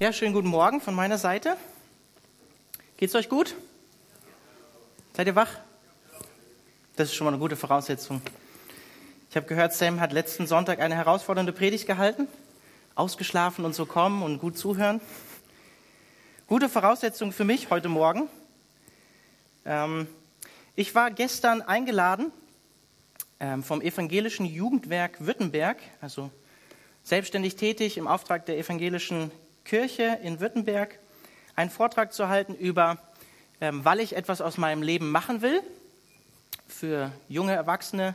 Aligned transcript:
Ja, 0.00 0.14
schönen 0.14 0.32
guten 0.32 0.48
Morgen 0.48 0.80
von 0.80 0.94
meiner 0.94 1.18
Seite. 1.18 1.58
Geht's 2.96 3.14
euch 3.14 3.28
gut? 3.28 3.54
Seid 5.12 5.26
ihr 5.26 5.36
wach? 5.36 5.50
Das 6.96 7.10
ist 7.10 7.14
schon 7.14 7.26
mal 7.26 7.32
eine 7.32 7.38
gute 7.38 7.54
Voraussetzung. 7.54 8.22
Ich 9.28 9.36
habe 9.36 9.44
gehört, 9.44 9.74
Sam 9.74 10.00
hat 10.00 10.14
letzten 10.14 10.46
Sonntag 10.46 10.80
eine 10.80 10.94
herausfordernde 10.94 11.52
Predigt 11.52 11.86
gehalten. 11.86 12.28
Ausgeschlafen 12.94 13.66
und 13.66 13.74
so 13.74 13.84
kommen 13.84 14.22
und 14.22 14.38
gut 14.38 14.56
zuhören. 14.56 15.02
Gute 16.46 16.70
Voraussetzung 16.70 17.30
für 17.30 17.44
mich 17.44 17.68
heute 17.68 17.90
Morgen. 17.90 18.30
Ähm, 19.66 20.06
ich 20.76 20.94
war 20.94 21.10
gestern 21.10 21.60
eingeladen 21.60 22.32
ähm, 23.38 23.62
vom 23.62 23.82
Evangelischen 23.82 24.46
Jugendwerk 24.46 25.26
Württemberg, 25.26 25.76
also 26.00 26.30
selbstständig 27.02 27.56
tätig 27.56 27.98
im 27.98 28.08
Auftrag 28.08 28.46
der 28.46 28.56
Evangelischen 28.56 29.30
Kirche 29.64 30.18
in 30.22 30.40
Württemberg, 30.40 30.98
einen 31.56 31.70
Vortrag 31.70 32.12
zu 32.12 32.28
halten 32.28 32.54
über, 32.54 32.98
ähm, 33.60 33.84
weil 33.84 34.00
ich 34.00 34.16
etwas 34.16 34.40
aus 34.40 34.56
meinem 34.56 34.82
Leben 34.82 35.10
machen 35.10 35.42
will, 35.42 35.62
für 36.66 37.12
junge 37.28 37.52
Erwachsene, 37.52 38.14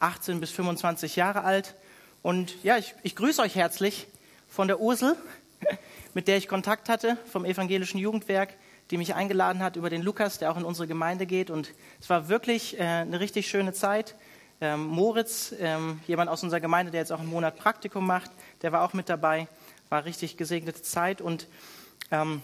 18 0.00 0.40
bis 0.40 0.50
25 0.50 1.16
Jahre 1.16 1.42
alt. 1.42 1.74
Und 2.22 2.62
ja, 2.62 2.76
ich, 2.76 2.94
ich 3.02 3.16
grüße 3.16 3.42
euch 3.42 3.54
herzlich 3.54 4.06
von 4.48 4.68
der 4.68 4.80
Ursel, 4.80 5.16
mit 6.14 6.28
der 6.28 6.36
ich 6.36 6.48
Kontakt 6.48 6.88
hatte, 6.88 7.16
vom 7.26 7.44
Evangelischen 7.44 7.98
Jugendwerk, 7.98 8.54
die 8.90 8.98
mich 8.98 9.14
eingeladen 9.14 9.62
hat 9.62 9.76
über 9.76 9.90
den 9.90 10.02
Lukas, 10.02 10.38
der 10.38 10.50
auch 10.52 10.56
in 10.56 10.64
unsere 10.64 10.86
Gemeinde 10.86 11.26
geht. 11.26 11.50
Und 11.50 11.72
es 12.00 12.08
war 12.10 12.28
wirklich 12.28 12.78
äh, 12.78 12.82
eine 12.82 13.18
richtig 13.20 13.48
schöne 13.48 13.72
Zeit. 13.72 14.14
Ähm, 14.60 14.86
Moritz, 14.86 15.54
ähm, 15.58 16.00
jemand 16.06 16.30
aus 16.30 16.42
unserer 16.42 16.60
Gemeinde, 16.60 16.92
der 16.92 17.00
jetzt 17.00 17.12
auch 17.12 17.18
einen 17.18 17.28
Monat 17.28 17.56
Praktikum 17.56 18.06
macht, 18.06 18.30
der 18.62 18.72
war 18.72 18.82
auch 18.82 18.92
mit 18.92 19.08
dabei. 19.08 19.48
War 19.94 20.06
richtig 20.06 20.36
gesegnete 20.36 20.82
Zeit. 20.82 21.20
Und 21.20 21.46
ähm, 22.10 22.42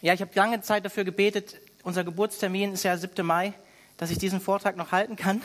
ja, 0.00 0.14
ich 0.14 0.22
habe 0.22 0.30
lange 0.34 0.62
Zeit 0.62 0.82
dafür 0.86 1.04
gebetet. 1.04 1.60
Unser 1.82 2.04
Geburtstermin 2.04 2.72
ist 2.72 2.84
ja 2.84 2.96
7. 2.96 3.26
Mai, 3.26 3.52
dass 3.98 4.10
ich 4.10 4.16
diesen 4.16 4.40
Vortrag 4.40 4.74
noch 4.78 4.90
halten 4.90 5.16
kann. 5.16 5.42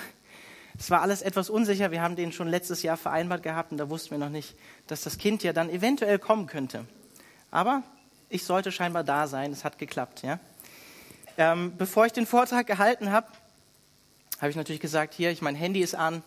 Es 0.78 0.90
war 0.90 1.02
alles 1.02 1.22
etwas 1.22 1.50
unsicher. 1.50 1.92
Wir 1.92 2.02
haben 2.02 2.16
den 2.16 2.32
schon 2.32 2.48
letztes 2.48 2.84
Jahr 2.84 2.96
vereinbart 2.96 3.44
gehabt 3.44 3.74
und 3.74 3.78
da 3.80 3.90
wussten 3.90 4.12
wir 4.12 4.18
noch 4.18 4.30
nicht, 4.30 4.56
dass 4.88 5.02
das 5.02 5.18
Kind 5.18 5.44
ja 5.44 5.52
dann 5.52 5.70
eventuell 5.70 6.20
kommen 6.20 6.48
könnte. 6.48 6.86
Aber 7.52 7.84
ich 8.30 8.46
sollte 8.46 8.72
scheinbar 8.72 9.04
da 9.04 9.28
sein. 9.28 9.52
Es 9.52 9.66
hat 9.66 9.78
geklappt. 9.78 10.22
Ja? 10.22 10.40
Ähm, 11.38 11.74
bevor 11.78 12.06
ich 12.06 12.14
den 12.14 12.28
Vortrag 12.28 12.66
gehalten 12.66 13.12
habe, 13.12 13.28
habe 14.40 14.52
ich 14.52 14.56
natürlich 14.56 14.80
gesagt, 14.80 15.14
hier, 15.14 15.32
ich, 15.32 15.42
mein 15.42 15.56
Handy 15.56 15.82
ist 15.82 15.96
an 15.96 16.24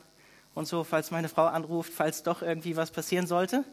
und 0.53 0.69
so, 0.69 0.85
falls 0.85 1.11
meine 1.11 1.31
Frau 1.31 1.47
anruft, 1.47 1.95
falls 1.95 2.25
doch 2.25 2.43
irgendwie 2.43 2.77
was 2.77 2.91
passieren 2.91 3.27
sollte. 3.27 3.65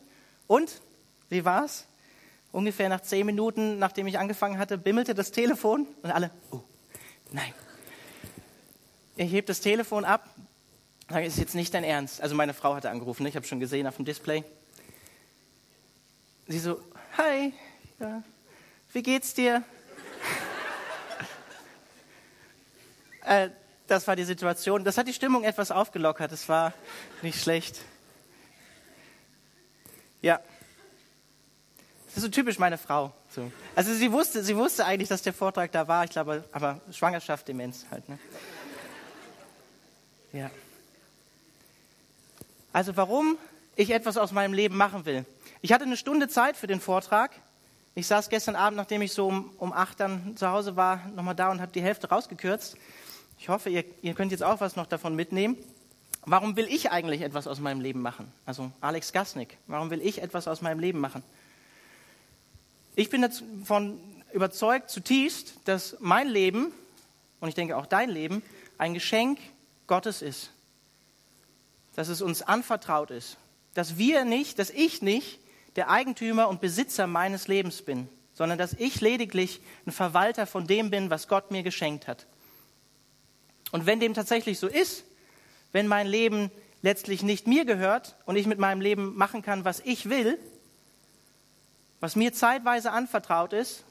Und, 0.47 0.81
wie 1.29 1.45
war's? 1.45 1.85
Ungefähr 2.51 2.89
nach 2.89 3.01
zehn 3.01 3.25
Minuten, 3.25 3.77
nachdem 3.77 4.07
ich 4.07 4.17
angefangen 4.17 4.57
hatte, 4.57 4.77
bimmelte 4.77 5.13
das 5.13 5.31
Telefon 5.31 5.87
und 6.01 6.11
alle, 6.11 6.31
oh, 6.51 6.61
nein. 7.31 7.53
Ich 9.15 9.31
heb 9.31 9.45
das 9.45 9.59
Telefon 9.59 10.05
ab, 10.05 10.27
sage, 11.09 11.25
ist 11.25 11.37
jetzt 11.37 11.53
nicht 11.53 11.73
dein 11.73 11.83
Ernst. 11.83 12.21
Also 12.21 12.35
meine 12.35 12.53
Frau 12.53 12.75
hatte 12.75 12.89
angerufen, 12.89 13.23
ne? 13.23 13.29
ich 13.29 13.35
habe 13.35 13.45
schon 13.45 13.59
gesehen 13.59 13.85
auf 13.85 13.97
dem 13.97 14.05
Display. 14.05 14.43
Sie 16.47 16.59
so, 16.59 16.81
hi, 17.17 17.53
ja, 17.99 18.23
wie 18.93 19.03
geht's 19.03 19.33
dir? 19.33 19.61
äh, 23.25 23.49
das 23.85 24.07
war 24.07 24.15
die 24.15 24.23
Situation. 24.23 24.83
Das 24.83 24.97
hat 24.97 25.07
die 25.07 25.13
Stimmung 25.13 25.43
etwas 25.43 25.71
aufgelockert. 25.71 26.31
Das 26.31 26.47
war 26.47 26.73
nicht 27.21 27.41
schlecht. 27.41 27.79
Ja. 30.21 30.39
Das 32.19 32.25
ist 32.25 32.35
so 32.35 32.41
typisch 32.41 32.59
meine 32.59 32.77
Frau. 32.77 33.13
So. 33.33 33.49
Also 33.77 33.93
sie 33.93 34.11
wusste, 34.11 34.43
sie 34.43 34.57
wusste 34.57 34.83
eigentlich, 34.83 35.07
dass 35.07 35.21
der 35.21 35.31
Vortrag 35.31 35.71
da 35.71 35.87
war. 35.87 36.03
Ich 36.03 36.09
glaube, 36.09 36.43
aber 36.51 36.81
Schwangerschaft, 36.91 37.47
Demenz 37.47 37.85
halt. 37.89 38.09
Ne? 38.09 38.19
Ja. 40.33 40.51
Also 42.73 42.97
warum 42.97 43.37
ich 43.77 43.91
etwas 43.91 44.17
aus 44.17 44.33
meinem 44.33 44.51
Leben 44.51 44.75
machen 44.75 45.05
will. 45.05 45.23
Ich 45.61 45.71
hatte 45.71 45.85
eine 45.85 45.95
Stunde 45.95 46.27
Zeit 46.27 46.57
für 46.57 46.67
den 46.67 46.81
Vortrag. 46.81 47.31
Ich 47.95 48.07
saß 48.07 48.27
gestern 48.27 48.57
Abend, 48.57 48.75
nachdem 48.75 49.01
ich 49.01 49.13
so 49.13 49.25
um, 49.25 49.51
um 49.57 49.71
acht 49.71 50.01
dann 50.01 50.35
zu 50.35 50.49
Hause 50.49 50.75
war, 50.75 50.97
nochmal 51.15 51.35
da 51.35 51.49
und 51.49 51.61
habe 51.61 51.71
die 51.71 51.81
Hälfte 51.81 52.09
rausgekürzt. 52.09 52.75
Ich 53.37 53.47
hoffe, 53.47 53.69
ihr, 53.69 53.85
ihr 54.01 54.13
könnt 54.13 54.33
jetzt 54.33 54.43
auch 54.43 54.59
was 54.59 54.75
noch 54.75 54.87
davon 54.87 55.15
mitnehmen. 55.15 55.55
Warum 56.25 56.57
will 56.57 56.67
ich 56.69 56.91
eigentlich 56.91 57.21
etwas 57.21 57.47
aus 57.47 57.61
meinem 57.61 57.79
Leben 57.79 58.01
machen? 58.01 58.29
Also 58.45 58.71
Alex 58.81 59.13
Gasnick, 59.13 59.57
warum 59.67 59.89
will 59.89 60.01
ich 60.01 60.21
etwas 60.21 60.49
aus 60.49 60.61
meinem 60.61 60.79
Leben 60.79 60.99
machen? 60.99 61.23
Ich 62.99 63.09
bin 63.09 63.21
davon 63.21 63.97
überzeugt 64.33 64.89
zutiefst, 64.89 65.53
dass 65.63 65.95
mein 66.01 66.27
Leben 66.27 66.73
und 67.39 67.47
ich 67.47 67.55
denke 67.55 67.77
auch 67.77 67.85
dein 67.85 68.09
Leben 68.09 68.43
ein 68.77 68.93
Geschenk 68.93 69.39
Gottes 69.87 70.21
ist. 70.21 70.51
Dass 71.95 72.09
es 72.09 72.21
uns 72.21 72.41
anvertraut 72.41 73.09
ist. 73.09 73.37
Dass 73.73 73.97
wir 73.97 74.25
nicht, 74.25 74.59
dass 74.59 74.69
ich 74.69 75.01
nicht 75.01 75.39
der 75.77 75.89
Eigentümer 75.89 76.49
und 76.49 76.59
Besitzer 76.59 77.07
meines 77.07 77.47
Lebens 77.47 77.83
bin, 77.83 78.09
sondern 78.33 78.57
dass 78.57 78.73
ich 78.73 78.99
lediglich 78.99 79.61
ein 79.85 79.93
Verwalter 79.93 80.45
von 80.45 80.67
dem 80.67 80.89
bin, 80.89 81.09
was 81.09 81.29
Gott 81.29 81.51
mir 81.51 81.63
geschenkt 81.63 82.05
hat. 82.05 82.27
Und 83.71 83.85
wenn 83.85 84.01
dem 84.01 84.13
tatsächlich 84.13 84.59
so 84.59 84.67
ist, 84.67 85.05
wenn 85.71 85.87
mein 85.87 86.05
Leben 86.05 86.51
letztlich 86.81 87.23
nicht 87.23 87.47
mir 87.47 87.63
gehört 87.63 88.17
und 88.25 88.35
ich 88.35 88.45
mit 88.45 88.59
meinem 88.59 88.81
Leben 88.81 89.15
machen 89.15 89.41
kann, 89.41 89.63
was 89.63 89.79
ich 89.85 90.09
will, 90.09 90.37
was 91.99 92.15
mir 92.15 92.33
zeitweise 92.33 92.91
anvertraut 92.91 93.53
ist, 93.53 93.83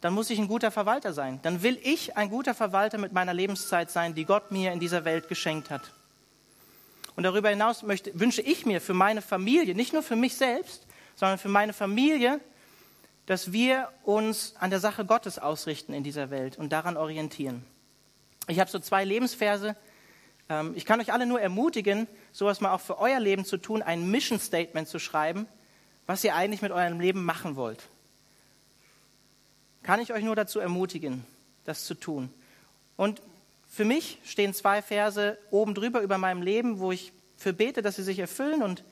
dann 0.00 0.12
muss 0.12 0.30
ich 0.30 0.38
ein 0.38 0.48
guter 0.48 0.70
Verwalter 0.70 1.12
sein. 1.12 1.40
Dann 1.42 1.62
will 1.62 1.78
ich 1.82 2.16
ein 2.16 2.28
guter 2.28 2.54
Verwalter 2.54 2.98
mit 2.98 3.12
meiner 3.12 3.34
Lebenszeit 3.34 3.90
sein, 3.90 4.14
die 4.14 4.24
Gott 4.24 4.50
mir 4.50 4.72
in 4.72 4.80
dieser 4.80 5.04
Welt 5.04 5.28
geschenkt 5.28 5.70
hat. 5.70 5.92
Und 7.16 7.22
darüber 7.22 7.48
hinaus 7.48 7.82
möchte, 7.82 8.18
wünsche 8.18 8.42
ich 8.42 8.66
mir 8.66 8.80
für 8.80 8.94
meine 8.94 9.22
Familie, 9.22 9.74
nicht 9.74 9.92
nur 9.92 10.02
für 10.02 10.16
mich 10.16 10.36
selbst, 10.36 10.86
sondern 11.14 11.38
für 11.38 11.48
meine 11.48 11.72
Familie, 11.72 12.40
dass 13.24 13.52
wir 13.52 13.88
uns 14.04 14.54
an 14.60 14.70
der 14.70 14.80
Sache 14.80 15.04
Gottes 15.04 15.38
ausrichten 15.38 15.94
in 15.94 16.04
dieser 16.04 16.30
Welt 16.30 16.58
und 16.58 16.72
daran 16.72 16.96
orientieren. 16.96 17.64
Ich 18.48 18.60
habe 18.60 18.70
so 18.70 18.78
zwei 18.78 19.04
Lebensverse. 19.04 19.76
Ähm, 20.48 20.74
ich 20.76 20.84
kann 20.84 21.00
euch 21.00 21.12
alle 21.12 21.26
nur 21.26 21.40
ermutigen, 21.40 22.06
sowas 22.32 22.60
mal 22.60 22.72
auch 22.72 22.80
für 22.80 22.98
euer 22.98 23.18
Leben 23.18 23.44
zu 23.44 23.56
tun, 23.56 23.82
ein 23.82 24.10
Mission 24.10 24.38
Statement 24.38 24.86
zu 24.86 24.98
schreiben, 24.98 25.48
was 26.06 26.24
ihr 26.24 26.34
eigentlich 26.34 26.62
mit 26.62 26.72
eurem 26.72 27.00
Leben 27.00 27.24
machen 27.24 27.56
wollt. 27.56 27.82
Kann 29.82 30.00
ich 30.00 30.12
euch 30.12 30.24
nur 30.24 30.36
dazu 30.36 30.58
ermutigen, 30.58 31.24
das 31.64 31.84
zu 31.84 31.94
tun. 31.94 32.32
Und 32.96 33.22
für 33.68 33.84
mich 33.84 34.18
stehen 34.24 34.54
zwei 34.54 34.82
Verse 34.82 35.38
oben 35.50 35.74
drüber 35.74 36.00
über 36.00 36.18
meinem 36.18 36.42
Leben, 36.42 36.78
wo 36.78 36.92
ich 36.92 37.12
für 37.36 37.52
bete, 37.52 37.82
dass 37.82 37.96
sie 37.96 38.02
sich 38.02 38.18
erfüllen 38.18 38.62
und 38.62 38.84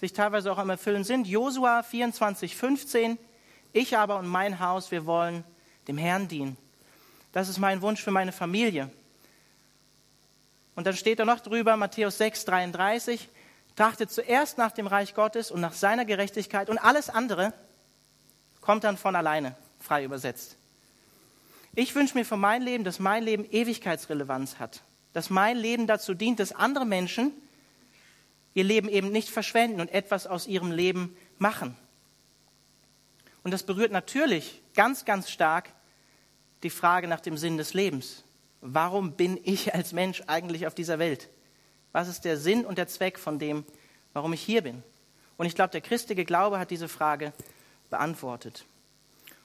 sich 0.00 0.12
teilweise 0.12 0.50
auch 0.50 0.58
am 0.58 0.70
Erfüllen 0.70 1.04
sind. 1.04 1.26
Josua 1.26 1.82
24, 1.82 2.56
15. 2.56 3.18
Ich 3.72 3.96
aber 3.96 4.18
und 4.18 4.26
mein 4.26 4.58
Haus, 4.58 4.90
wir 4.90 5.06
wollen 5.06 5.44
dem 5.88 5.98
Herrn 5.98 6.28
dienen. 6.28 6.56
Das 7.32 7.48
ist 7.48 7.58
mein 7.58 7.82
Wunsch 7.82 8.02
für 8.02 8.10
meine 8.10 8.32
Familie. 8.32 8.90
Und 10.74 10.86
dann 10.86 10.96
steht 10.96 11.18
da 11.18 11.24
noch 11.24 11.40
drüber, 11.40 11.76
Matthäus 11.76 12.18
6, 12.18 12.44
33, 12.46 13.28
trachtet 13.76 14.10
zuerst 14.10 14.58
nach 14.58 14.72
dem 14.72 14.86
Reich 14.86 15.14
Gottes 15.14 15.50
und 15.50 15.60
nach 15.60 15.72
seiner 15.72 16.04
Gerechtigkeit 16.04 16.68
und 16.68 16.78
alles 16.78 17.08
andere 17.08 17.52
kommt 18.60 18.84
dann 18.84 18.96
von 18.96 19.16
alleine, 19.16 19.56
frei 19.78 20.04
übersetzt. 20.04 20.56
Ich 21.74 21.94
wünsche 21.94 22.16
mir 22.16 22.24
für 22.24 22.36
mein 22.36 22.62
Leben, 22.62 22.84
dass 22.84 22.98
mein 22.98 23.22
Leben 23.22 23.44
Ewigkeitsrelevanz 23.50 24.58
hat, 24.58 24.82
dass 25.12 25.30
mein 25.30 25.56
Leben 25.56 25.86
dazu 25.86 26.14
dient, 26.14 26.38
dass 26.38 26.52
andere 26.52 26.84
Menschen 26.84 27.32
ihr 28.54 28.64
Leben 28.64 28.88
eben 28.88 29.10
nicht 29.10 29.30
verschwenden 29.30 29.80
und 29.80 29.90
etwas 29.90 30.26
aus 30.26 30.46
ihrem 30.46 30.70
Leben 30.70 31.16
machen. 31.38 31.76
Und 33.42 33.50
das 33.50 33.62
berührt 33.62 33.90
natürlich 33.90 34.62
ganz, 34.74 35.04
ganz 35.04 35.30
stark 35.30 35.70
die 36.62 36.70
Frage 36.70 37.08
nach 37.08 37.20
dem 37.20 37.36
Sinn 37.36 37.56
des 37.56 37.74
Lebens 37.74 38.24
warum 38.62 39.12
bin 39.12 39.38
ich 39.42 39.74
als 39.74 39.92
Mensch 39.92 40.22
eigentlich 40.26 40.66
auf 40.66 40.74
dieser 40.74 40.98
Welt? 40.98 41.28
Was 41.92 42.08
ist 42.08 42.24
der 42.24 42.36
Sinn 42.36 42.64
und 42.64 42.78
der 42.78 42.88
Zweck 42.88 43.18
von 43.18 43.38
dem, 43.38 43.64
warum 44.12 44.32
ich 44.32 44.42
hier 44.42 44.62
bin? 44.62 44.82
Und 45.36 45.46
ich 45.46 45.54
glaube, 45.54 45.70
der 45.70 45.80
christliche 45.80 46.24
Glaube 46.24 46.58
hat 46.58 46.70
diese 46.70 46.88
Frage 46.88 47.32
beantwortet. 47.90 48.64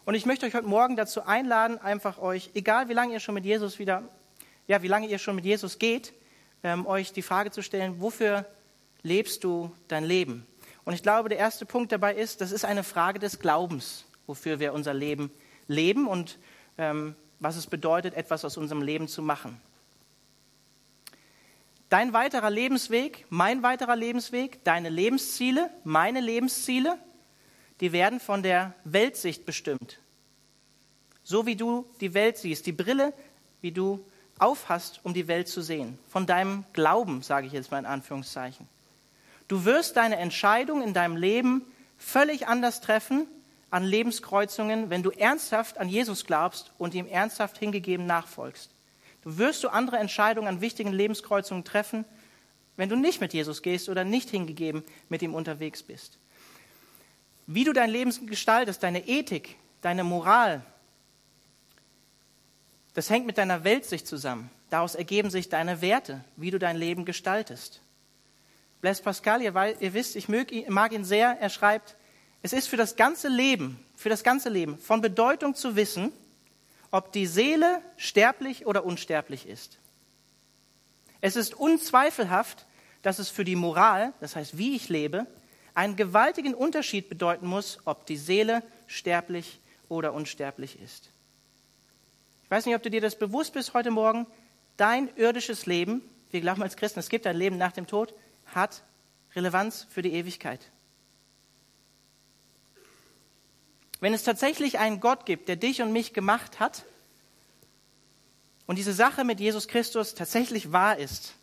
Und 0.05 0.15
ich 0.15 0.25
möchte 0.25 0.45
euch 0.45 0.53
heute 0.53 0.67
Morgen 0.67 0.95
dazu 0.95 1.25
einladen, 1.25 1.77
einfach 1.79 2.17
euch, 2.17 2.51
egal 2.53 2.87
wie 2.87 2.93
lange 2.93 3.13
ihr 3.13 3.19
schon 3.19 3.35
mit 3.35 3.45
Jesus 3.45 3.77
wieder, 3.79 4.03
ja, 4.67 4.81
wie 4.81 4.87
lange 4.87 5.07
ihr 5.07 5.17
schon 5.17 5.35
mit 5.35 5.45
Jesus 5.45 5.79
geht, 5.79 6.13
ähm, 6.63 6.85
euch 6.87 7.11
die 7.11 7.21
Frage 7.21 7.51
zu 7.51 7.61
stellen, 7.61 7.99
wofür 7.99 8.45
lebst 9.03 9.43
du 9.43 9.71
dein 9.87 10.05
Leben? 10.05 10.47
Und 10.85 10.93
ich 10.93 11.03
glaube, 11.03 11.27
der 11.27 11.37
erste 11.37 11.65
Punkt 11.65 11.91
dabei 11.91 12.15
ist, 12.15 12.39
das 12.39 12.53
ist 12.53 12.63
eine 12.63 12.83
Frage 12.83 13.19
des 13.19 13.39
Glaubens, 13.39 14.05
wofür 14.25 14.59
wir 14.59 14.73
unser 14.73 14.93
Leben 14.93 15.29
leben. 15.67 16.07
Und 16.07 16.39
ähm, 16.77 17.15
was 17.39 17.55
es 17.55 17.67
bedeutet, 17.67 18.13
etwas 18.15 18.45
aus 18.45 18.57
unserem 18.57 18.81
Leben 18.81 19.07
zu 19.07 19.21
machen. 19.21 19.61
Dein 21.89 22.11
weiterer 22.11 22.49
Lebensweg, 22.49 23.25
mein 23.29 23.63
weiterer 23.63 23.95
Lebensweg, 23.95 24.63
deine 24.65 24.89
Lebensziele, 24.89 25.69
meine 25.85 26.19
Lebensziele, 26.19 26.97
die 27.79 27.93
werden 27.93 28.19
von 28.19 28.43
der 28.43 28.73
Weltsicht 28.83 29.45
bestimmt. 29.45 29.99
So 31.23 31.45
wie 31.45 31.55
du 31.55 31.85
die 32.01 32.13
Welt 32.13 32.37
siehst, 32.37 32.65
die 32.65 32.71
Brille, 32.73 33.13
wie 33.61 33.71
du 33.71 34.05
aufhast, 34.37 34.99
um 35.03 35.13
die 35.13 35.27
Welt 35.27 35.47
zu 35.47 35.61
sehen. 35.61 35.97
Von 36.09 36.25
deinem 36.25 36.65
Glauben, 36.73 37.21
sage 37.21 37.47
ich 37.47 37.53
jetzt 37.53 37.71
mal 37.71 37.79
in 37.79 37.85
Anführungszeichen. 37.85 38.67
Du 39.47 39.63
wirst 39.63 39.95
deine 39.95 40.17
Entscheidung 40.17 40.81
in 40.81 40.93
deinem 40.93 41.15
Leben 41.15 41.65
völlig 41.97 42.47
anders 42.47 42.81
treffen 42.81 43.27
an 43.69 43.83
Lebenskreuzungen, 43.83 44.89
wenn 44.89 45.03
du 45.03 45.09
ernsthaft 45.11 45.77
an 45.77 45.89
Jesus 45.89 46.25
glaubst 46.25 46.71
und 46.77 46.93
ihm 46.93 47.07
ernsthaft 47.07 47.57
hingegeben 47.57 48.05
nachfolgst. 48.05 48.71
Wirst 49.29 49.61
du 49.65 49.67
andere 49.67 49.97
Entscheidungen 49.97 50.47
an 50.47 50.61
wichtigen 50.61 50.93
Lebenskreuzungen 50.93 51.65
treffen, 51.65 52.05
wenn 52.77 52.87
du 52.87 52.95
nicht 52.95 53.19
mit 53.19 53.33
Jesus 53.33 53.61
gehst 53.61 53.89
oder 53.89 54.05
nicht 54.05 54.29
hingegeben 54.29 54.83
mit 55.09 55.21
ihm 55.21 55.35
unterwegs 55.35 55.83
bist. 55.83 56.17
Wie 57.45 57.65
du 57.65 57.73
dein 57.73 57.89
Leben 57.89 58.13
gestaltest, 58.25 58.83
deine 58.83 59.05
Ethik, 59.05 59.57
deine 59.81 60.05
Moral, 60.05 60.63
das 62.93 63.09
hängt 63.09 63.25
mit 63.25 63.37
deiner 63.37 63.65
Weltsicht 63.65 64.07
zusammen. 64.07 64.49
Daraus 64.69 64.95
ergeben 64.95 65.29
sich 65.29 65.49
deine 65.49 65.81
Werte, 65.81 66.23
wie 66.37 66.51
du 66.51 66.57
dein 66.57 66.77
Leben 66.77 67.03
gestaltest. 67.03 67.81
Blaise 68.79 69.03
Pascal, 69.03 69.41
ihr, 69.41 69.53
ihr 69.81 69.93
wisst, 69.93 70.15
ich 70.15 70.29
mag 70.29 70.93
ihn 70.93 71.03
sehr, 71.03 71.37
er 71.39 71.49
schreibt, 71.49 71.97
es 72.43 72.53
ist 72.53 72.69
für 72.69 72.77
das 72.77 72.95
ganze 72.95 73.27
Leben, 73.27 73.83
für 73.93 74.07
das 74.07 74.23
ganze 74.23 74.47
Leben 74.47 74.77
von 74.77 75.01
Bedeutung 75.01 75.53
zu 75.53 75.75
wissen, 75.75 76.13
ob 76.91 77.11
die 77.11 77.25
Seele 77.25 77.81
sterblich 77.97 78.65
oder 78.65 78.85
unsterblich 78.85 79.47
ist. 79.47 79.79
Es 81.21 81.35
ist 81.35 81.55
unzweifelhaft, 81.55 82.65
dass 83.01 83.19
es 83.19 83.29
für 83.29 83.43
die 83.43 83.55
Moral, 83.55 84.13
das 84.19 84.35
heißt, 84.35 84.57
wie 84.57 84.75
ich 84.75 84.89
lebe, 84.89 85.27
einen 85.73 85.95
gewaltigen 85.95 86.53
Unterschied 86.53 87.09
bedeuten 87.09 87.47
muss, 87.47 87.79
ob 87.85 88.05
die 88.05 88.17
Seele 88.17 88.63
sterblich 88.87 89.59
oder 89.89 90.13
unsterblich 90.13 90.81
ist. 90.81 91.11
Ich 92.43 92.51
weiß 92.51 92.65
nicht, 92.65 92.75
ob 92.75 92.83
du 92.83 92.89
dir 92.89 93.01
das 93.01 93.17
bewusst 93.17 93.53
bist 93.53 93.73
heute 93.73 93.91
Morgen. 93.91 94.25
Dein 94.77 95.09
irdisches 95.15 95.65
Leben, 95.65 96.01
wir 96.31 96.41
glauben 96.41 96.63
als 96.63 96.77
Christen, 96.77 96.99
es 96.99 97.09
gibt 97.09 97.27
ein 97.27 97.35
Leben 97.35 97.57
nach 97.57 97.71
dem 97.71 97.87
Tod, 97.87 98.13
hat 98.45 98.83
Relevanz 99.35 99.85
für 99.89 100.01
die 100.01 100.13
Ewigkeit. 100.13 100.71
Wenn 103.99 104.13
es 104.13 104.23
tatsächlich 104.23 104.77
einen 104.79 104.99
Gott 104.99 105.25
gibt, 105.25 105.47
der 105.49 105.55
dich 105.55 105.81
und 105.81 105.91
mich 105.91 106.13
gemacht 106.13 106.59
hat 106.59 106.85
und 108.67 108.77
diese 108.77 108.93
Sache 108.93 109.23
mit 109.23 109.39
Jesus 109.39 109.67
Christus 109.67 110.13
tatsächlich 110.13 110.71
wahr 110.71 110.97
ist, 110.97 111.33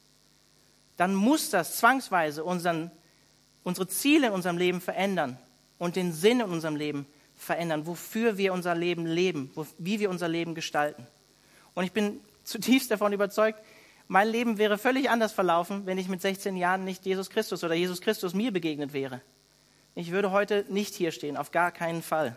dann 0.96 1.14
muss 1.14 1.50
das 1.50 1.78
zwangsweise 1.78 2.44
unseren, 2.44 2.90
unsere 3.64 3.88
Ziele 3.88 4.28
in 4.28 4.32
unserem 4.32 4.58
Leben 4.58 4.80
verändern 4.80 5.38
und 5.78 5.96
den 5.96 6.12
Sinn 6.12 6.40
in 6.40 6.50
unserem 6.50 6.76
Leben 6.76 7.06
verändern, 7.34 7.86
wofür 7.86 8.38
wir 8.38 8.52
unser 8.52 8.76
Leben 8.76 9.06
leben, 9.06 9.50
wie 9.78 9.98
wir 9.98 10.10
unser 10.10 10.28
Leben 10.28 10.54
gestalten. 10.54 11.06
Und 11.74 11.84
ich 11.84 11.92
bin 11.92 12.20
zutiefst 12.44 12.90
davon 12.90 13.12
überzeugt, 13.12 13.60
mein 14.06 14.28
Leben 14.28 14.58
wäre 14.58 14.76
völlig 14.76 15.08
anders 15.08 15.32
verlaufen, 15.32 15.86
wenn 15.86 15.96
ich 15.96 16.08
mit 16.08 16.20
16 16.20 16.56
Jahren 16.56 16.84
nicht 16.84 17.06
Jesus 17.06 17.30
Christus 17.30 17.64
oder 17.64 17.74
Jesus 17.74 18.02
Christus 18.02 18.34
mir 18.34 18.52
begegnet 18.52 18.92
wäre. 18.92 19.22
Ich 19.94 20.10
würde 20.10 20.30
heute 20.30 20.66
nicht 20.68 20.94
hier 20.94 21.10
stehen, 21.10 21.38
auf 21.38 21.52
gar 21.52 21.72
keinen 21.72 22.02
Fall. 22.02 22.36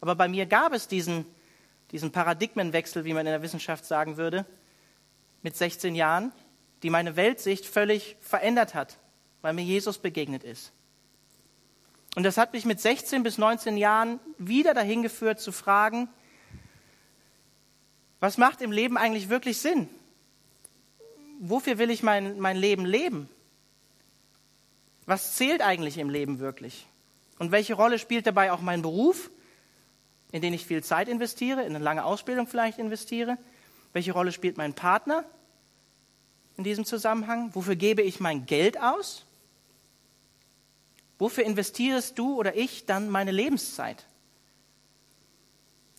Aber 0.00 0.14
bei 0.14 0.28
mir 0.28 0.46
gab 0.46 0.72
es 0.72 0.88
diesen, 0.88 1.26
diesen 1.90 2.12
Paradigmenwechsel, 2.12 3.04
wie 3.04 3.12
man 3.12 3.26
in 3.26 3.32
der 3.32 3.42
Wissenschaft 3.42 3.84
sagen 3.84 4.16
würde, 4.16 4.46
mit 5.42 5.56
16 5.56 5.94
Jahren, 5.94 6.32
die 6.82 6.90
meine 6.90 7.16
Weltsicht 7.16 7.66
völlig 7.66 8.16
verändert 8.20 8.74
hat, 8.74 8.98
weil 9.42 9.52
mir 9.52 9.64
Jesus 9.64 9.98
begegnet 9.98 10.44
ist. 10.44 10.72
Und 12.16 12.24
das 12.24 12.36
hat 12.36 12.52
mich 12.52 12.64
mit 12.64 12.80
16 12.80 13.22
bis 13.22 13.38
19 13.38 13.76
Jahren 13.76 14.18
wieder 14.38 14.74
dahin 14.74 15.02
geführt 15.02 15.40
zu 15.40 15.52
fragen, 15.52 16.08
was 18.18 18.36
macht 18.36 18.60
im 18.60 18.72
Leben 18.72 18.98
eigentlich 18.98 19.30
wirklich 19.30 19.58
Sinn? 19.58 19.88
Wofür 21.40 21.78
will 21.78 21.90
ich 21.90 22.02
mein, 22.02 22.38
mein 22.38 22.56
Leben 22.56 22.84
leben? 22.84 23.30
Was 25.06 25.36
zählt 25.36 25.62
eigentlich 25.62 25.96
im 25.96 26.10
Leben 26.10 26.38
wirklich? 26.38 26.86
Und 27.38 27.50
welche 27.50 27.74
Rolle 27.74 27.98
spielt 27.98 28.26
dabei 28.26 28.52
auch 28.52 28.60
mein 28.60 28.82
Beruf, 28.82 29.30
in 30.32 30.42
den 30.42 30.54
ich 30.54 30.66
viel 30.66 30.82
Zeit 30.82 31.08
investiere, 31.08 31.62
in 31.62 31.74
eine 31.74 31.84
lange 31.84 32.04
Ausbildung 32.04 32.46
vielleicht 32.46 32.78
investiere? 32.78 33.38
Welche 33.92 34.12
Rolle 34.12 34.32
spielt 34.32 34.56
mein 34.56 34.74
Partner 34.74 35.24
in 36.56 36.64
diesem 36.64 36.84
Zusammenhang? 36.84 37.54
Wofür 37.54 37.76
gebe 37.76 38.02
ich 38.02 38.20
mein 38.20 38.46
Geld 38.46 38.80
aus? 38.80 39.26
Wofür 41.18 41.44
investierst 41.44 42.18
du 42.18 42.38
oder 42.38 42.56
ich 42.56 42.86
dann 42.86 43.10
meine 43.10 43.30
Lebenszeit? 43.30 44.06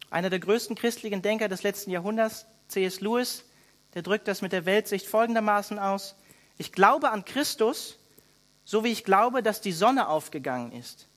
Einer 0.09 0.29
der 0.29 0.39
größten 0.39 0.75
christlichen 0.75 1.21
Denker 1.21 1.47
des 1.47 1.63
letzten 1.63 1.91
Jahrhunderts, 1.91 2.45
C.S. 2.67 3.01
Lewis, 3.01 3.45
der 3.93 4.01
drückt 4.01 4.27
das 4.27 4.41
mit 4.41 4.51
der 4.51 4.65
Weltsicht 4.65 5.05
folgendermaßen 5.05 5.79
aus. 5.79 6.15
Ich 6.57 6.71
glaube 6.71 7.11
an 7.11 7.25
Christus, 7.25 7.97
so 8.63 8.83
wie 8.83 8.91
ich 8.91 9.03
glaube, 9.03 9.43
dass 9.43 9.61
die 9.61 9.71
Sonne 9.71 10.07
aufgegangen 10.07 10.71
ist. 10.71 11.07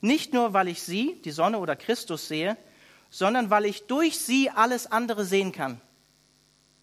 Nicht 0.00 0.32
nur, 0.32 0.52
weil 0.52 0.68
ich 0.68 0.82
sie, 0.82 1.20
die 1.24 1.30
Sonne 1.30 1.58
oder 1.58 1.76
Christus 1.76 2.28
sehe, 2.28 2.56
sondern 3.10 3.50
weil 3.50 3.64
ich 3.64 3.86
durch 3.86 4.18
sie 4.18 4.50
alles 4.50 4.90
andere 4.90 5.24
sehen 5.24 5.52
kann. 5.52 5.80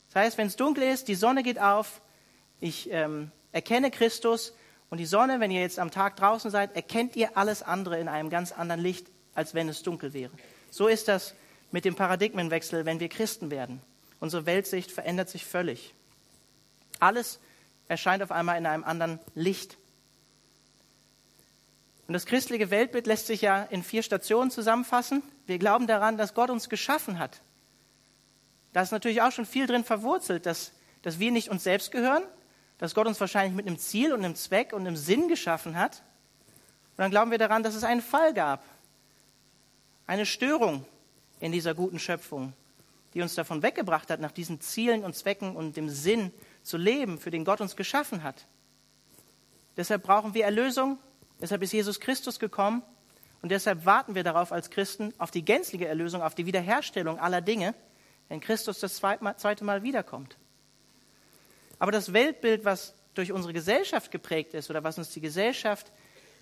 Das 0.07 0.23
heißt, 0.23 0.37
wenn 0.37 0.47
es 0.47 0.55
dunkel 0.55 0.83
ist, 0.83 1.07
die 1.07 1.15
Sonne 1.15 1.43
geht 1.43 1.59
auf, 1.59 2.01
ich 2.59 2.89
ähm, 2.91 3.31
erkenne 3.51 3.91
Christus 3.91 4.53
und 4.89 4.99
die 4.99 5.05
Sonne, 5.05 5.39
wenn 5.39 5.51
ihr 5.51 5.61
jetzt 5.61 5.79
am 5.79 5.91
Tag 5.91 6.15
draußen 6.17 6.51
seid, 6.51 6.75
erkennt 6.75 7.15
ihr 7.15 7.37
alles 7.37 7.63
andere 7.63 7.99
in 7.99 8.07
einem 8.07 8.29
ganz 8.29 8.51
anderen 8.51 8.81
Licht, 8.81 9.07
als 9.33 9.53
wenn 9.53 9.69
es 9.69 9.83
dunkel 9.83 10.13
wäre. 10.13 10.31
So 10.69 10.87
ist 10.87 11.07
das 11.07 11.33
mit 11.71 11.85
dem 11.85 11.95
Paradigmenwechsel, 11.95 12.85
wenn 12.85 12.99
wir 12.99 13.09
Christen 13.09 13.49
werden. 13.49 13.81
Unsere 14.19 14.45
Weltsicht 14.45 14.91
verändert 14.91 15.29
sich 15.29 15.45
völlig. 15.45 15.93
Alles 16.99 17.39
erscheint 17.87 18.23
auf 18.23 18.31
einmal 18.31 18.57
in 18.57 18.65
einem 18.65 18.83
anderen 18.83 19.19
Licht. 19.35 19.77
Und 22.07 22.13
das 22.13 22.25
christliche 22.25 22.69
Weltbild 22.69 23.07
lässt 23.07 23.27
sich 23.27 23.41
ja 23.41 23.63
in 23.63 23.83
vier 23.83 24.03
Stationen 24.03 24.51
zusammenfassen. 24.51 25.23
Wir 25.45 25.57
glauben 25.57 25.87
daran, 25.87 26.17
dass 26.17 26.33
Gott 26.33 26.49
uns 26.49 26.69
geschaffen 26.69 27.17
hat. 27.17 27.41
Da 28.73 28.81
ist 28.81 28.91
natürlich 28.91 29.21
auch 29.21 29.31
schon 29.31 29.45
viel 29.45 29.67
drin 29.67 29.83
verwurzelt, 29.83 30.45
dass, 30.45 30.73
dass 31.01 31.19
wir 31.19 31.31
nicht 31.31 31.49
uns 31.49 31.63
selbst 31.63 31.91
gehören, 31.91 32.23
dass 32.77 32.95
Gott 32.95 33.07
uns 33.07 33.21
wahrscheinlich 33.21 33.55
mit 33.55 33.67
einem 33.67 33.77
Ziel 33.77 34.11
und 34.13 34.25
einem 34.25 34.35
Zweck 34.35 34.73
und 34.73 34.81
einem 34.81 34.97
Sinn 34.97 35.27
geschaffen 35.27 35.77
hat. 35.77 36.03
Und 36.91 36.99
dann 36.99 37.11
glauben 37.11 37.31
wir 37.31 37.37
daran, 37.37 37.63
dass 37.63 37.75
es 37.75 37.83
einen 37.83 38.01
Fall 38.01 38.33
gab, 38.33 38.63
eine 40.05 40.25
Störung 40.25 40.85
in 41.39 41.51
dieser 41.51 41.73
guten 41.73 41.99
Schöpfung, 41.99 42.53
die 43.13 43.21
uns 43.21 43.35
davon 43.35 43.63
weggebracht 43.63 44.09
hat, 44.09 44.19
nach 44.19 44.31
diesen 44.31 44.59
Zielen 44.59 45.03
und 45.03 45.15
Zwecken 45.15 45.55
und 45.55 45.77
dem 45.77 45.87
Sinn 45.87 46.31
zu 46.63 46.77
leben, 46.77 47.19
für 47.19 47.31
den 47.31 47.45
Gott 47.45 47.61
uns 47.61 47.75
geschaffen 47.75 48.23
hat. 48.23 48.47
Deshalb 49.77 50.03
brauchen 50.03 50.33
wir 50.33 50.45
Erlösung, 50.45 50.97
deshalb 51.41 51.61
ist 51.63 51.73
Jesus 51.73 51.99
Christus 51.99 52.39
gekommen 52.39 52.83
und 53.41 53.49
deshalb 53.49 53.85
warten 53.85 54.15
wir 54.15 54.23
darauf 54.23 54.51
als 54.51 54.69
Christen 54.69 55.13
auf 55.17 55.31
die 55.31 55.43
gänzliche 55.43 55.87
Erlösung, 55.87 56.21
auf 56.21 56.35
die 56.35 56.45
Wiederherstellung 56.45 57.19
aller 57.19 57.41
Dinge, 57.41 57.75
wenn 58.29 58.39
Christus 58.39 58.79
das 58.79 58.95
zweite 58.95 59.63
Mal 59.63 59.83
wiederkommt. 59.83 60.37
Aber 61.79 61.91
das 61.91 62.13
Weltbild, 62.13 62.63
was 62.63 62.95
durch 63.13 63.31
unsere 63.31 63.53
Gesellschaft 63.53 64.11
geprägt 64.11 64.53
ist 64.53 64.69
oder 64.69 64.83
was 64.83 64.97
uns 64.97 65.09
die 65.09 65.21
Gesellschaft 65.21 65.91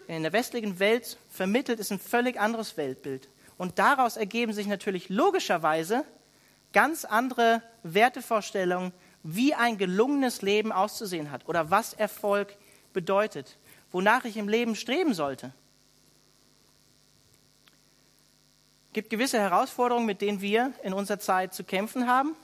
in 0.07 0.23
der 0.23 0.33
westlichen 0.33 0.79
Welt 0.79 1.17
vermittelt, 1.29 1.79
ist 1.79 1.91
ein 1.91 1.99
völlig 1.99 2.39
anderes 2.39 2.77
Weltbild. 2.77 3.29
Und 3.57 3.79
daraus 3.79 4.17
ergeben 4.17 4.53
sich 4.53 4.67
natürlich 4.67 5.09
logischerweise 5.09 6.05
ganz 6.73 7.05
andere 7.05 7.61
Wertevorstellungen, 7.83 8.93
wie 9.23 9.53
ein 9.53 9.77
gelungenes 9.77 10.41
Leben 10.41 10.71
auszusehen 10.71 11.31
hat 11.31 11.47
oder 11.47 11.69
was 11.69 11.93
Erfolg 11.93 12.55
bedeutet, 12.93 13.57
wonach 13.91 14.25
ich 14.25 14.37
im 14.37 14.47
Leben 14.47 14.75
streben 14.75 15.13
sollte. 15.13 15.53
Es 18.89 18.93
gibt 18.93 19.09
gewisse 19.09 19.39
Herausforderungen, 19.39 20.05
mit 20.05 20.21
denen 20.21 20.41
wir 20.41 20.73
in 20.83 20.93
unserer 20.93 21.19
Zeit 21.19 21.53
zu 21.53 21.63
kämpfen 21.63 22.07
haben. 22.07 22.35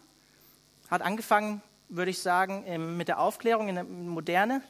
Hat 0.90 1.02
angefangen, 1.02 1.62
würde 1.90 2.12
ich 2.12 2.20
sagen, 2.20 2.96
mit 2.96 3.10
der 3.10 3.20
Aufklärung 3.20 3.68
in 3.68 3.76
der 3.76 3.84
Moderne. 3.84 4.62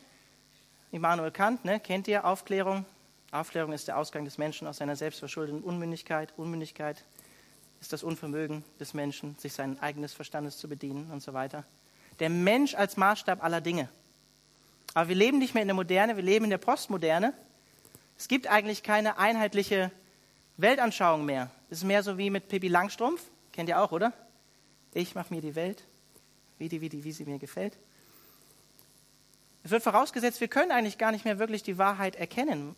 Immanuel 0.91 1.31
Kant, 1.31 1.65
ne, 1.65 1.79
kennt 1.79 2.07
ihr 2.07 2.25
Aufklärung? 2.25 2.85
Aufklärung 3.31 3.73
ist 3.73 3.87
der 3.87 3.97
Ausgang 3.97 4.25
des 4.25 4.37
Menschen 4.37 4.67
aus 4.67 4.77
seiner 4.77 4.95
selbstverschuldeten 4.95 5.61
Unmündigkeit. 5.61 6.33
Unmündigkeit 6.37 7.03
ist 7.81 7.93
das 7.93 8.03
Unvermögen 8.03 8.63
des 8.79 8.93
Menschen, 8.93 9.37
sich 9.37 9.53
sein 9.53 9.79
eigenes 9.79 10.13
Verstandes 10.13 10.57
zu 10.57 10.67
bedienen 10.67 11.11
und 11.11 11.21
so 11.21 11.33
weiter. 11.33 11.65
Der 12.19 12.29
Mensch 12.29 12.73
als 12.73 12.97
Maßstab 12.97 13.43
aller 13.43 13.61
Dinge. 13.61 13.89
Aber 14.97 15.09
wir 15.09 15.15
leben 15.15 15.37
nicht 15.37 15.53
mehr 15.53 15.61
in 15.61 15.67
der 15.67 15.75
Moderne, 15.75 16.15
wir 16.15 16.23
leben 16.23 16.45
in 16.45 16.49
der 16.49 16.57
Postmoderne. 16.57 17.31
Es 18.17 18.27
gibt 18.27 18.47
eigentlich 18.47 18.81
keine 18.81 19.19
einheitliche 19.19 19.91
Weltanschauung 20.57 21.23
mehr. 21.23 21.51
Es 21.69 21.77
ist 21.77 21.83
mehr 21.83 22.01
so 22.01 22.17
wie 22.17 22.31
mit 22.31 22.47
Pippi 22.47 22.67
Langstrumpf. 22.67 23.21
Kennt 23.53 23.69
ihr 23.69 23.79
auch, 23.79 23.91
oder? 23.91 24.11
Ich 24.95 25.13
mache 25.13 25.31
mir 25.31 25.39
die 25.39 25.53
Welt, 25.53 25.83
wie, 26.57 26.67
die, 26.67 26.81
wie, 26.81 26.89
die, 26.89 27.03
wie 27.03 27.11
sie 27.11 27.25
mir 27.25 27.37
gefällt. 27.37 27.77
Es 29.63 29.69
wird 29.69 29.83
vorausgesetzt, 29.83 30.41
wir 30.41 30.47
können 30.47 30.71
eigentlich 30.71 30.97
gar 30.97 31.11
nicht 31.11 31.25
mehr 31.25 31.37
wirklich 31.37 31.61
die 31.61 31.77
Wahrheit 31.77 32.15
erkennen. 32.15 32.75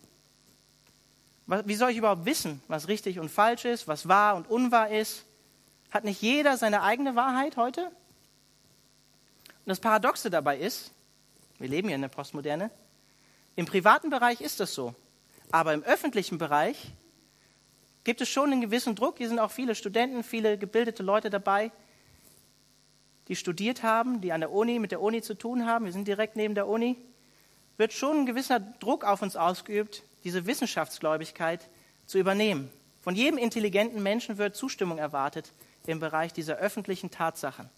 Wie 1.46 1.74
soll 1.74 1.90
ich 1.90 1.96
überhaupt 1.96 2.26
wissen, 2.26 2.62
was 2.68 2.88
richtig 2.88 3.18
und 3.18 3.30
falsch 3.30 3.64
ist, 3.64 3.88
was 3.88 4.08
wahr 4.08 4.36
und 4.36 4.46
unwahr 4.46 4.90
ist? 4.90 5.24
Hat 5.90 6.04
nicht 6.04 6.20
jeder 6.20 6.58
seine 6.58 6.82
eigene 6.82 7.16
Wahrheit 7.16 7.56
heute? 7.56 7.86
Und 7.86 9.68
das 9.68 9.80
Paradoxe 9.80 10.28
dabei 10.28 10.58
ist, 10.58 10.92
wir 11.60 11.68
leben 11.68 11.88
ja 11.88 11.94
in 11.94 12.00
der 12.00 12.08
Postmoderne, 12.08 12.70
im 13.54 13.66
privaten 13.66 14.10
Bereich 14.10 14.40
ist 14.40 14.60
das 14.60 14.74
so, 14.74 14.94
aber 15.52 15.74
im 15.74 15.82
öffentlichen 15.82 16.38
Bereich 16.38 16.92
gibt 18.04 18.20
es 18.20 18.28
schon 18.28 18.50
einen 18.50 18.60
gewissen 18.60 18.94
Druck. 18.94 19.18
Hier 19.18 19.28
sind 19.28 19.38
auch 19.38 19.50
viele 19.50 19.74
Studenten, 19.74 20.24
viele 20.24 20.56
gebildete 20.56 21.02
Leute 21.02 21.30
dabei, 21.30 21.70
die 23.28 23.36
studiert 23.36 23.82
haben, 23.82 24.20
die 24.20 24.32
an 24.32 24.40
der 24.40 24.50
Uni, 24.50 24.78
mit 24.78 24.90
der 24.90 25.02
Uni 25.02 25.22
zu 25.22 25.34
tun 25.34 25.66
haben. 25.66 25.84
Wir 25.84 25.92
sind 25.92 26.08
direkt 26.08 26.34
neben 26.34 26.54
der 26.54 26.66
Uni. 26.66 26.96
Wird 27.76 27.92
schon 27.92 28.20
ein 28.20 28.26
gewisser 28.26 28.58
Druck 28.58 29.04
auf 29.04 29.22
uns 29.22 29.36
ausgeübt, 29.36 30.02
diese 30.24 30.46
Wissenschaftsgläubigkeit 30.46 31.68
zu 32.06 32.18
übernehmen. 32.18 32.70
Von 33.02 33.14
jedem 33.14 33.38
intelligenten 33.38 34.02
Menschen 34.02 34.38
wird 34.38 34.56
Zustimmung 34.56 34.98
erwartet 34.98 35.52
im 35.86 36.00
Bereich 36.00 36.32
dieser 36.32 36.56
öffentlichen 36.56 37.10
Tatsachen. 37.10 37.70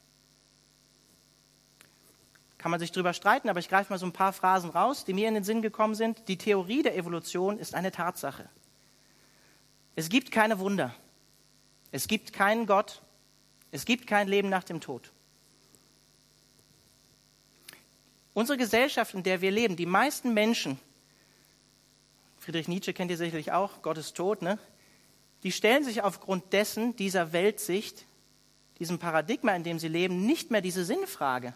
Kann 2.62 2.70
man 2.70 2.78
sich 2.78 2.92
darüber 2.92 3.12
streiten, 3.12 3.48
aber 3.48 3.58
ich 3.58 3.68
greife 3.68 3.92
mal 3.92 3.98
so 3.98 4.06
ein 4.06 4.12
paar 4.12 4.32
Phrasen 4.32 4.70
raus, 4.70 5.04
die 5.04 5.14
mir 5.14 5.26
in 5.26 5.34
den 5.34 5.42
Sinn 5.42 5.62
gekommen 5.62 5.96
sind. 5.96 6.28
Die 6.28 6.38
Theorie 6.38 6.84
der 6.84 6.96
Evolution 6.96 7.58
ist 7.58 7.74
eine 7.74 7.90
Tatsache. 7.90 8.48
Es 9.96 10.08
gibt 10.08 10.30
keine 10.30 10.60
Wunder. 10.60 10.94
Es 11.90 12.06
gibt 12.06 12.32
keinen 12.32 12.66
Gott. 12.66 13.02
Es 13.72 13.84
gibt 13.84 14.06
kein 14.06 14.28
Leben 14.28 14.48
nach 14.48 14.62
dem 14.62 14.80
Tod. 14.80 15.10
Unsere 18.32 18.56
Gesellschaft, 18.56 19.12
in 19.14 19.24
der 19.24 19.40
wir 19.40 19.50
leben, 19.50 19.74
die 19.74 19.84
meisten 19.84 20.32
Menschen, 20.32 20.78
Friedrich 22.38 22.68
Nietzsche 22.68 22.92
kennt 22.92 23.10
ihr 23.10 23.16
sicherlich 23.16 23.50
auch, 23.50 23.82
Gott 23.82 23.98
ist 23.98 24.16
tot, 24.16 24.40
ne? 24.40 24.56
die 25.42 25.50
stellen 25.50 25.82
sich 25.82 26.02
aufgrund 26.02 26.52
dessen, 26.52 26.94
dieser 26.94 27.32
Weltsicht, 27.32 28.06
diesem 28.78 29.00
Paradigma, 29.00 29.52
in 29.56 29.64
dem 29.64 29.80
sie 29.80 29.88
leben, 29.88 30.26
nicht 30.26 30.52
mehr 30.52 30.60
diese 30.60 30.84
Sinnfrage, 30.84 31.54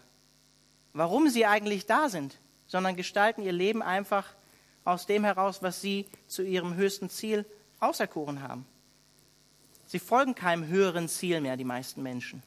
warum 0.97 1.29
sie 1.29 1.45
eigentlich 1.45 1.85
da 1.85 2.09
sind, 2.09 2.39
sondern 2.65 2.95
gestalten 2.95 3.41
ihr 3.41 3.51
Leben 3.51 3.81
einfach 3.81 4.35
aus 4.83 5.05
dem 5.05 5.23
heraus, 5.23 5.61
was 5.61 5.81
sie 5.81 6.05
zu 6.27 6.43
ihrem 6.43 6.75
höchsten 6.75 7.09
Ziel 7.09 7.45
auserkoren 7.79 8.41
haben. 8.41 8.65
Sie 9.85 9.99
folgen 9.99 10.35
keinem 10.35 10.67
höheren 10.67 11.07
Ziel 11.07 11.39
mehr, 11.39 11.55
die 11.55 11.63
meisten 11.63 12.03
Menschen, 12.03 12.43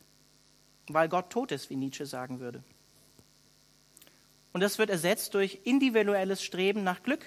weil 0.88 1.08
Gott 1.08 1.30
tot 1.30 1.52
ist, 1.52 1.70
wie 1.70 1.76
Nietzsche 1.76 2.06
sagen 2.06 2.40
würde. 2.40 2.62
Und 4.52 4.60
das 4.60 4.78
wird 4.78 4.90
ersetzt 4.90 5.34
durch 5.34 5.60
individuelles 5.64 6.42
Streben 6.42 6.82
nach 6.82 7.02
Glück, 7.02 7.24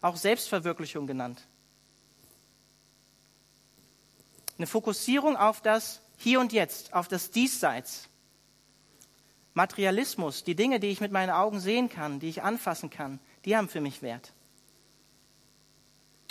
auch 0.00 0.16
Selbstverwirklichung 0.16 1.06
genannt. 1.06 1.46
Eine 4.56 4.66
Fokussierung 4.66 5.36
auf 5.36 5.60
das 5.60 6.00
Hier 6.16 6.40
und 6.40 6.52
Jetzt, 6.52 6.94
auf 6.94 7.06
das 7.06 7.30
Diesseits. 7.30 8.07
Materialismus, 9.58 10.44
die 10.44 10.54
Dinge, 10.54 10.78
die 10.78 10.86
ich 10.86 11.00
mit 11.00 11.10
meinen 11.10 11.30
Augen 11.30 11.58
sehen 11.58 11.88
kann, 11.88 12.20
die 12.20 12.28
ich 12.28 12.42
anfassen 12.42 12.90
kann, 12.90 13.18
die 13.44 13.56
haben 13.56 13.68
für 13.68 13.80
mich 13.80 14.02
Wert. 14.02 14.32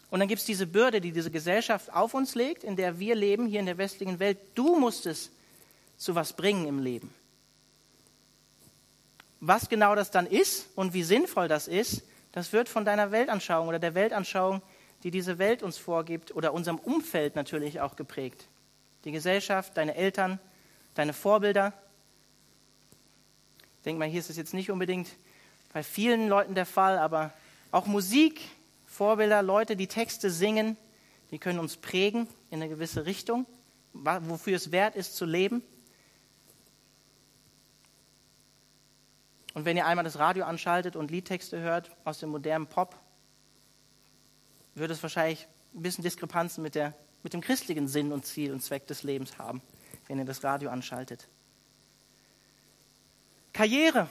Und 0.10 0.19
dann 0.19 0.29
gibt 0.29 0.39
es 0.39 0.46
diese 0.46 0.65
Bürde, 0.65 1.01
die 1.01 1.12
diese 1.12 1.29
Gesellschaft 1.29 1.91
auf 1.91 2.13
uns 2.13 2.36
legt, 2.36 2.63
in 2.63 2.77
der 2.77 3.00
wir 3.00 3.15
leben, 3.15 3.46
hier 3.46 3.60
in 3.60 3.65
der 3.65 3.77
westlichen 3.77 4.19
Welt. 4.19 4.38
Du 4.55 4.79
musst 4.79 5.05
es 5.05 5.29
zu 5.98 6.15
was 6.15 6.31
bringen 6.31 6.67
im 6.67 6.79
Leben. 6.79 7.13
Was 9.41 9.67
genau 9.67 9.93
das 9.93 10.10
dann 10.10 10.25
ist 10.25 10.69
und 10.75 10.93
wie 10.93 11.03
sinnvoll 11.03 11.50
das 11.50 11.67
ist, 11.67 12.03
das 12.31 12.53
wird 12.53 12.69
von 12.69 12.86
deiner 12.86 13.12
Weltanschauung 13.12 13.67
oder 13.67 13.79
der 13.79 13.93
Weltanschauung, 13.93 14.62
die 15.03 15.12
diese 15.12 15.38
Welt 15.38 15.63
uns 15.63 15.77
vorgibt 15.77 16.34
oder 16.34 16.53
unserem 16.53 16.79
Umfeld 16.79 17.36
natürlich 17.36 17.81
auch 17.81 17.98
geprägt. 17.98 18.48
Die 19.03 19.12
Gesellschaft, 19.12 19.75
deine 19.75 19.96
Eltern, 19.96 20.39
deine 20.96 21.12
Vorbilder. 21.12 21.74
Denke 23.88 24.00
mal, 24.00 24.10
hier 24.10 24.20
ist 24.20 24.29
es 24.29 24.36
jetzt 24.36 24.53
nicht 24.53 24.70
unbedingt 24.70 25.08
bei 25.72 25.82
vielen 25.82 26.27
Leuten 26.27 26.56
der 26.56 26.65
Fall, 26.65 26.98
aber 26.98 27.32
auch 27.72 27.86
Musik 27.86 28.41
Vorbilder, 28.86 29.41
Leute, 29.41 29.77
die 29.77 29.88
Texte 29.88 30.29
singen, 30.29 30.75
die 31.32 31.39
können 31.39 31.58
uns 31.58 31.77
prägen 31.77 32.27
in 32.51 32.62
eine 32.62 32.67
gewisse 32.67 33.06
Richtung, 33.06 33.46
wofür 33.94 34.58
es 34.58 34.74
wert 34.74 34.98
ist 34.98 35.15
zu 35.15 35.24
leben. 35.24 35.63
Und 39.53 39.63
wenn 39.63 39.77
ihr 39.77 39.86
einmal 39.86 40.03
das 40.03 40.20
Radio 40.20 40.44
anschaltet 40.44 40.98
und 40.98 41.10
Liedtexte 41.10 41.62
hört 41.62 41.89
aus 42.03 42.20
dem 42.20 42.32
modernen 42.32 42.67
Pop, 42.67 42.94
wird 44.75 44.91
es 44.91 45.01
wahrscheinlich 45.01 45.48
ein 45.74 45.82
bisschen 45.82 46.03
Diskrepanzen 46.03 46.62
mit, 46.62 46.75
der, 46.75 46.94
mit 47.24 47.32
dem 47.32 47.39
christlichen 47.39 47.88
Sinn 47.88 48.12
und 48.12 48.25
Ziel 48.25 48.51
und 48.51 48.62
Zweck 48.62 48.86
des 48.88 49.03
Lebens 49.03 49.38
haben, 49.38 49.62
wenn 50.08 50.20
ihr 50.20 50.25
das 50.25 50.44
Radio 50.44 50.72
anschaltet. 50.72 51.29
Karriere. 53.58 54.08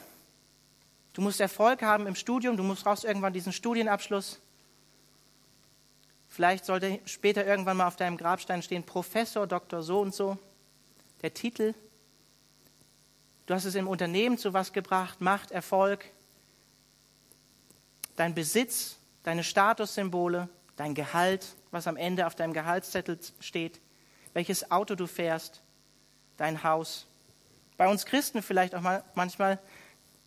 Du 1.12 1.22
musst 1.22 1.40
Erfolg 1.40 1.80
haben 1.80 2.08
im 2.08 2.16
Studium, 2.16 2.56
du 2.56 2.64
musst 2.64 2.82
brauchst 2.82 3.04
irgendwann 3.04 3.32
diesen 3.32 3.52
Studienabschluss. 3.52 4.40
Vielleicht 6.28 6.64
sollte 6.64 6.98
später 7.04 7.46
irgendwann 7.46 7.76
mal 7.76 7.86
auf 7.86 7.94
deinem 7.94 8.16
Grabstein 8.16 8.60
stehen, 8.60 8.82
Professor, 8.82 9.46
Doktor 9.46 9.84
so 9.84 10.00
und 10.00 10.12
so. 10.12 10.36
Der 11.22 11.32
Titel. 11.32 11.74
Du 13.46 13.54
hast 13.54 13.66
es 13.66 13.76
im 13.76 13.86
Unternehmen 13.86 14.36
zu 14.36 14.52
was 14.52 14.72
gebracht, 14.72 15.20
Macht, 15.20 15.52
Erfolg. 15.52 16.06
Dein 18.16 18.34
Besitz, 18.34 18.96
deine 19.22 19.44
Statussymbole, 19.44 20.48
dein 20.74 20.92
Gehalt, 20.92 21.54
was 21.70 21.86
am 21.86 21.96
Ende 21.96 22.26
auf 22.26 22.34
deinem 22.34 22.52
Gehaltszettel 22.52 23.20
steht, 23.38 23.80
welches 24.32 24.72
Auto 24.72 24.96
du 24.96 25.06
fährst, 25.06 25.62
dein 26.36 26.64
Haus. 26.64 27.06
Bei 27.76 27.88
uns 27.88 28.06
Christen 28.06 28.42
vielleicht 28.42 28.74
auch 28.74 28.80
mal 28.80 29.04
manchmal 29.14 29.58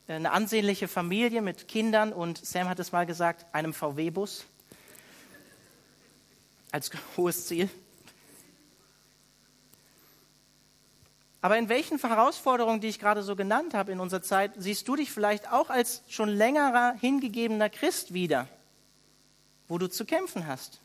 eine 0.07 0.31
ansehnliche 0.31 0.87
Familie 0.87 1.41
mit 1.41 1.67
Kindern 1.67 2.13
und 2.13 2.43
Sam 2.43 2.69
hat 2.69 2.79
es 2.79 2.91
mal 2.91 3.05
gesagt, 3.05 3.45
einem 3.53 3.73
VW-Bus 3.73 4.45
als 6.71 6.91
hohes 7.17 7.47
Ziel. 7.47 7.69
Aber 11.41 11.57
in 11.57 11.69
welchen 11.69 11.97
Herausforderungen, 11.99 12.81
die 12.81 12.89
ich 12.89 12.99
gerade 12.99 13.23
so 13.23 13.35
genannt 13.35 13.73
habe 13.73 13.91
in 13.91 13.99
unserer 13.99 14.21
Zeit, 14.21 14.51
siehst 14.57 14.87
du 14.87 14.95
dich 14.95 15.11
vielleicht 15.11 15.51
auch 15.51 15.69
als 15.69 16.03
schon 16.09 16.29
längerer 16.29 16.95
hingegebener 16.99 17.69
Christ 17.69 18.13
wieder, 18.13 18.47
wo 19.67 19.77
du 19.77 19.87
zu 19.87 20.05
kämpfen 20.05 20.47
hast? 20.47 20.81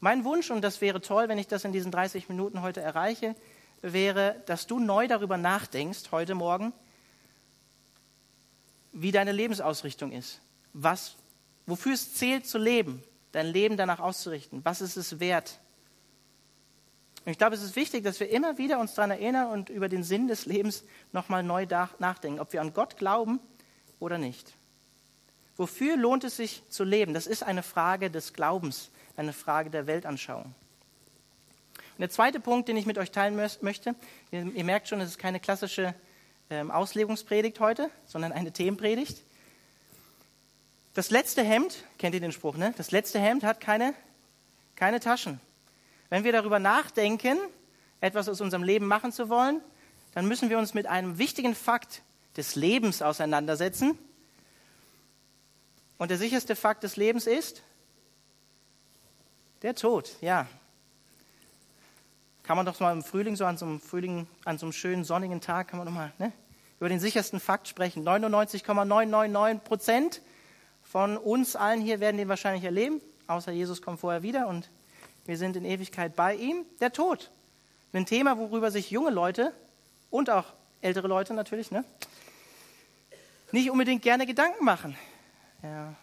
Mein 0.00 0.24
Wunsch, 0.24 0.50
und 0.50 0.62
das 0.62 0.80
wäre 0.80 1.00
toll, 1.00 1.28
wenn 1.28 1.38
ich 1.38 1.46
das 1.46 1.64
in 1.64 1.72
diesen 1.72 1.92
30 1.92 2.28
Minuten 2.28 2.62
heute 2.62 2.80
erreiche, 2.80 3.36
wäre, 3.82 4.42
dass 4.46 4.66
du 4.66 4.78
neu 4.78 5.08
darüber 5.08 5.36
nachdenkst, 5.36 6.10
heute 6.12 6.34
Morgen, 6.34 6.72
wie 8.92 9.10
deine 9.12 9.32
Lebensausrichtung 9.32 10.12
ist, 10.12 10.40
was, 10.72 11.16
wofür 11.66 11.94
es 11.94 12.14
zählt 12.14 12.46
zu 12.46 12.58
leben, 12.58 13.02
dein 13.32 13.46
Leben 13.46 13.76
danach 13.76 14.00
auszurichten. 14.00 14.64
Was 14.64 14.80
ist 14.80 14.96
es 14.96 15.18
wert? 15.18 15.58
Und 17.24 17.32
ich 17.32 17.38
glaube, 17.38 17.54
es 17.54 17.62
ist 17.62 17.76
wichtig, 17.76 18.04
dass 18.04 18.20
wir 18.20 18.30
immer 18.30 18.58
wieder 18.58 18.80
uns 18.80 18.94
daran 18.94 19.12
erinnern 19.12 19.48
und 19.48 19.68
über 19.68 19.88
den 19.88 20.02
Sinn 20.02 20.28
des 20.28 20.46
Lebens 20.46 20.84
nochmal 21.12 21.42
neu 21.42 21.66
nachdenken, 21.98 22.40
ob 22.40 22.52
wir 22.52 22.60
an 22.60 22.74
Gott 22.74 22.96
glauben 22.96 23.40
oder 24.00 24.18
nicht. 24.18 24.54
Wofür 25.56 25.96
lohnt 25.96 26.24
es 26.24 26.36
sich 26.36 26.62
zu 26.68 26.82
leben? 26.82 27.14
Das 27.14 27.26
ist 27.26 27.42
eine 27.42 27.62
Frage 27.62 28.10
des 28.10 28.32
Glaubens, 28.32 28.90
eine 29.16 29.32
Frage 29.32 29.70
der 29.70 29.86
Weltanschauung. 29.86 30.54
Der 32.02 32.10
zweite 32.10 32.40
Punkt, 32.40 32.68
den 32.68 32.76
ich 32.76 32.84
mit 32.84 32.98
euch 32.98 33.12
teilen 33.12 33.36
möchte, 33.36 33.94
ihr, 34.32 34.44
ihr 34.44 34.64
merkt 34.64 34.88
schon, 34.88 35.00
es 35.00 35.10
ist 35.10 35.18
keine 35.20 35.38
klassische 35.38 35.94
ähm, 36.50 36.72
Auslegungspredigt 36.72 37.60
heute, 37.60 37.90
sondern 38.06 38.32
eine 38.32 38.50
Themenpredigt. 38.50 39.22
Das 40.94 41.10
letzte 41.10 41.44
Hemd, 41.44 41.84
kennt 41.98 42.16
ihr 42.16 42.20
den 42.20 42.32
Spruch, 42.32 42.56
ne? 42.56 42.74
Das 42.76 42.90
letzte 42.90 43.20
Hemd 43.20 43.44
hat 43.44 43.60
keine, 43.60 43.94
keine 44.74 44.98
Taschen. 44.98 45.40
Wenn 46.10 46.24
wir 46.24 46.32
darüber 46.32 46.58
nachdenken, 46.58 47.38
etwas 48.00 48.28
aus 48.28 48.40
unserem 48.40 48.64
Leben 48.64 48.88
machen 48.88 49.12
zu 49.12 49.28
wollen, 49.28 49.60
dann 50.12 50.26
müssen 50.26 50.50
wir 50.50 50.58
uns 50.58 50.74
mit 50.74 50.88
einem 50.88 51.18
wichtigen 51.18 51.54
Fakt 51.54 52.02
des 52.36 52.56
Lebens 52.56 53.00
auseinandersetzen. 53.00 53.96
Und 55.98 56.10
der 56.10 56.18
sicherste 56.18 56.56
Fakt 56.56 56.82
des 56.82 56.96
Lebens 56.96 57.28
ist 57.28 57.62
der 59.62 59.76
Tod, 59.76 60.16
ja. 60.20 60.48
Kann 62.42 62.56
man 62.56 62.66
doch 62.66 62.78
mal 62.80 62.92
im 62.92 63.02
Frühling, 63.02 63.36
so 63.36 63.44
an 63.44 63.56
so 63.56 63.64
einem 63.64 63.80
Frühling, 63.80 64.26
an 64.44 64.58
so 64.58 64.66
einem 64.66 64.72
schönen 64.72 65.04
sonnigen 65.04 65.40
Tag, 65.40 65.68
kann 65.68 65.78
man 65.78 65.86
doch 65.86 65.94
mal 65.94 66.12
ne, 66.18 66.32
über 66.80 66.88
den 66.88 66.98
sichersten 66.98 67.38
Fakt 67.38 67.68
sprechen. 67.68 68.02
99,999 68.02 69.64
Prozent 69.64 70.22
von 70.82 71.16
uns 71.16 71.54
allen 71.54 71.80
hier 71.80 72.00
werden 72.00 72.16
den 72.16 72.28
wahrscheinlich 72.28 72.64
erleben, 72.64 73.00
außer 73.28 73.52
Jesus 73.52 73.80
kommt 73.80 74.00
vorher 74.00 74.22
wieder 74.22 74.48
und 74.48 74.70
wir 75.24 75.38
sind 75.38 75.56
in 75.56 75.64
Ewigkeit 75.64 76.16
bei 76.16 76.34
ihm. 76.34 76.66
Der 76.80 76.92
Tod. 76.92 77.30
Ein 77.92 78.06
Thema, 78.06 78.38
worüber 78.38 78.70
sich 78.70 78.90
junge 78.90 79.10
Leute 79.10 79.52
und 80.10 80.28
auch 80.28 80.46
ältere 80.80 81.06
Leute 81.06 81.34
natürlich 81.34 81.70
ne, 81.70 81.84
nicht 83.52 83.70
unbedingt 83.70 84.02
gerne 84.02 84.26
Gedanken 84.26 84.64
machen. 84.64 84.96
Ja. 85.62 85.94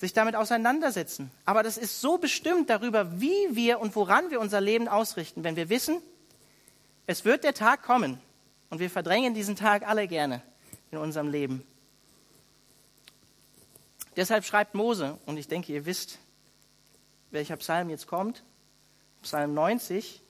Sich 0.00 0.14
damit 0.14 0.34
auseinandersetzen. 0.34 1.30
Aber 1.44 1.62
das 1.62 1.76
ist 1.76 2.00
so 2.00 2.16
bestimmt 2.16 2.70
darüber, 2.70 3.20
wie 3.20 3.48
wir 3.50 3.80
und 3.80 3.94
woran 3.94 4.30
wir 4.30 4.40
unser 4.40 4.60
Leben 4.60 4.88
ausrichten, 4.88 5.44
wenn 5.44 5.56
wir 5.56 5.68
wissen, 5.68 6.00
es 7.06 7.26
wird 7.26 7.44
der 7.44 7.52
Tag 7.52 7.82
kommen 7.82 8.18
und 8.70 8.78
wir 8.78 8.88
verdrängen 8.88 9.34
diesen 9.34 9.56
Tag 9.56 9.86
alle 9.86 10.08
gerne 10.08 10.42
in 10.90 10.96
unserem 10.96 11.28
Leben. 11.28 11.66
Deshalb 14.16 14.44
schreibt 14.44 14.74
Mose, 14.74 15.18
und 15.26 15.36
ich 15.36 15.48
denke, 15.48 15.72
ihr 15.72 15.84
wisst, 15.84 16.18
welcher 17.30 17.56
Psalm 17.56 17.90
jetzt 17.90 18.06
kommt, 18.06 18.42
Psalm 19.22 19.52
90. 19.52 20.22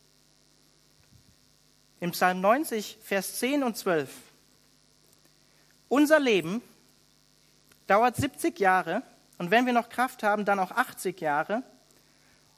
Im 2.00 2.10
Psalm 2.10 2.40
90, 2.40 2.98
Vers 3.02 3.38
10 3.38 3.62
und 3.62 3.76
12. 3.76 4.10
Unser 5.88 6.18
Leben 6.18 6.60
dauert 7.86 8.16
70 8.16 8.58
Jahre 8.58 9.02
und 9.40 9.50
wenn 9.50 9.64
wir 9.64 9.73
noch 9.73 9.88
Kraft 9.88 10.23
haben, 10.23 10.44
dann 10.44 10.59
auch 10.59 10.70
80 10.70 11.18
Jahre. 11.18 11.62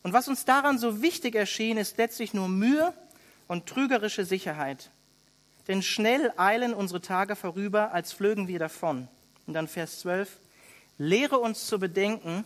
Und 0.02 0.12
was 0.12 0.26
uns 0.26 0.44
daran 0.44 0.80
so 0.80 1.00
wichtig 1.00 1.36
erschien, 1.36 1.78
ist 1.78 1.96
letztlich 1.96 2.34
nur 2.34 2.48
Mühe 2.48 2.92
und 3.46 3.66
trügerische 3.66 4.24
Sicherheit. 4.24 4.90
Denn 5.68 5.82
schnell 5.82 6.32
eilen 6.36 6.74
unsere 6.74 7.00
Tage 7.00 7.36
vorüber, 7.36 7.92
als 7.92 8.12
flögen 8.12 8.48
wir 8.48 8.58
davon. 8.58 9.06
Und 9.46 9.54
dann 9.54 9.68
Vers 9.68 10.00
12. 10.00 10.40
Lehre 10.98 11.38
uns 11.38 11.68
zu 11.68 11.78
bedenken, 11.78 12.44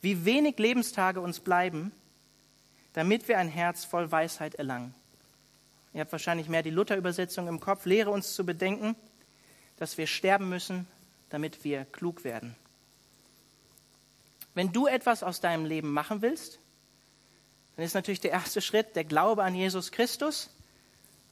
wie 0.00 0.24
wenig 0.24 0.58
Lebenstage 0.58 1.20
uns 1.20 1.40
bleiben, 1.40 1.92
damit 2.94 3.28
wir 3.28 3.36
ein 3.36 3.50
Herz 3.50 3.84
voll 3.84 4.10
Weisheit 4.10 4.54
erlangen. 4.54 4.94
Ihr 5.92 6.00
habt 6.00 6.12
wahrscheinlich 6.12 6.48
mehr 6.48 6.62
die 6.62 6.70
Luther-Übersetzung 6.70 7.48
im 7.48 7.60
Kopf. 7.60 7.84
Lehre 7.84 8.12
uns 8.12 8.32
zu 8.32 8.46
bedenken, 8.46 8.96
dass 9.76 9.98
wir 9.98 10.06
sterben 10.06 10.48
müssen, 10.48 10.86
damit 11.28 11.64
wir 11.64 11.84
klug 11.84 12.24
werden. 12.24 12.56
Wenn 14.56 14.72
du 14.72 14.86
etwas 14.86 15.22
aus 15.22 15.42
deinem 15.42 15.66
Leben 15.66 15.92
machen 15.92 16.22
willst, 16.22 16.60
dann 17.76 17.84
ist 17.84 17.92
natürlich 17.92 18.20
der 18.20 18.30
erste 18.30 18.62
Schritt 18.62 18.96
der 18.96 19.04
Glaube 19.04 19.44
an 19.44 19.54
Jesus 19.54 19.92
Christus. 19.92 20.48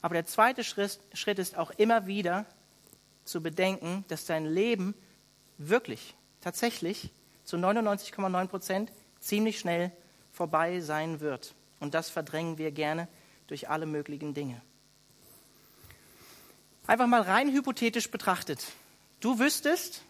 Aber 0.03 0.13
der 0.13 0.27
zweite 0.27 0.63
Schritt, 0.63 1.39
ist 1.39 1.57
auch 1.57 1.71
immer 1.71 2.07
wieder 2.07 2.45
zu 3.25 3.43
bedenken, 3.43 4.05
dass 4.09 4.27
dein 4.27 4.45
Leben 4.45 4.95
wirklich, 5.57 6.15
tatsächlich 6.43 7.13
zu 7.45 7.57
99,9 7.57 8.47
Prozent 8.47 8.93
ziemlich 9.21 9.59
schnell 9.59 9.91
vorbei 10.31 10.81
sein 10.81 11.21
wird. 11.21 11.55
Und 11.81 11.95
das 11.95 12.11
verdrängen 12.11 12.59
wir 12.59 12.73
gerne 12.73 13.09
durch 13.47 13.71
alle 13.71 13.87
möglichen 13.87 14.35
Dinge. 14.35 14.61
Einfach 16.87 17.07
mal 17.07 17.23
rein 17.23 17.51
hypothetisch 17.51 18.11
betrachtet. 18.11 18.67
Du 19.21 19.39
wüsstest, 19.39 20.03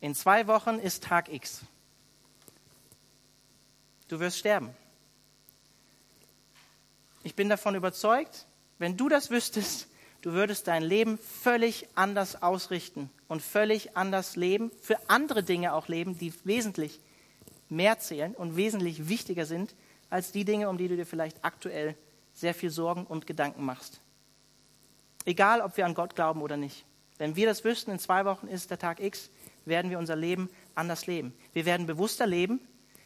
in 0.00 0.14
zwei 0.14 0.46
Wochen 0.46 0.78
ist 0.78 1.04
Tag 1.04 1.30
X. 1.30 1.66
Du 4.08 4.20
wirst 4.20 4.38
sterben. 4.38 4.70
Ich 7.22 7.34
bin 7.34 7.48
davon 7.48 7.74
überzeugt, 7.74 8.46
wenn 8.78 8.96
du 8.96 9.08
das 9.08 9.30
wüsstest, 9.30 9.88
du 10.20 10.32
würdest 10.32 10.66
dein 10.68 10.82
Leben 10.82 11.18
völlig 11.18 11.88
anders 11.94 12.42
ausrichten 12.42 13.10
und 13.28 13.40
völlig 13.40 13.96
anders 13.96 14.36
leben, 14.36 14.70
für 14.82 14.98
andere 15.08 15.42
Dinge 15.42 15.72
auch 15.72 15.88
leben, 15.88 16.18
die 16.18 16.32
wesentlich 16.44 17.00
mehr 17.70 17.98
zählen 17.98 18.34
und 18.34 18.56
wesentlich 18.56 19.08
wichtiger 19.08 19.46
sind 19.46 19.74
als 20.10 20.32
die 20.32 20.44
Dinge, 20.44 20.68
um 20.68 20.76
die 20.76 20.88
du 20.88 20.96
dir 20.96 21.06
vielleicht 21.06 21.44
aktuell 21.44 21.96
sehr 22.34 22.54
viel 22.54 22.70
Sorgen 22.70 23.06
und 23.06 23.26
Gedanken 23.26 23.64
machst. 23.64 24.00
Egal, 25.24 25.62
ob 25.62 25.76
wir 25.76 25.86
an 25.86 25.94
Gott 25.94 26.14
glauben 26.14 26.42
oder 26.42 26.56
nicht. 26.56 26.84
Wenn 27.16 27.36
wir 27.36 27.46
das 27.46 27.64
wüssten, 27.64 27.90
in 27.90 27.98
zwei 27.98 28.24
Wochen 28.24 28.48
ist 28.48 28.70
der 28.70 28.78
Tag 28.78 29.00
X, 29.00 29.30
werden 29.64 29.90
wir 29.90 29.98
unser 29.98 30.16
Leben 30.16 30.50
anders 30.74 31.06
leben. 31.06 31.32
Wir 31.52 31.64
werden 31.64 31.86
bewusster 31.86 32.26
leben, 32.26 32.60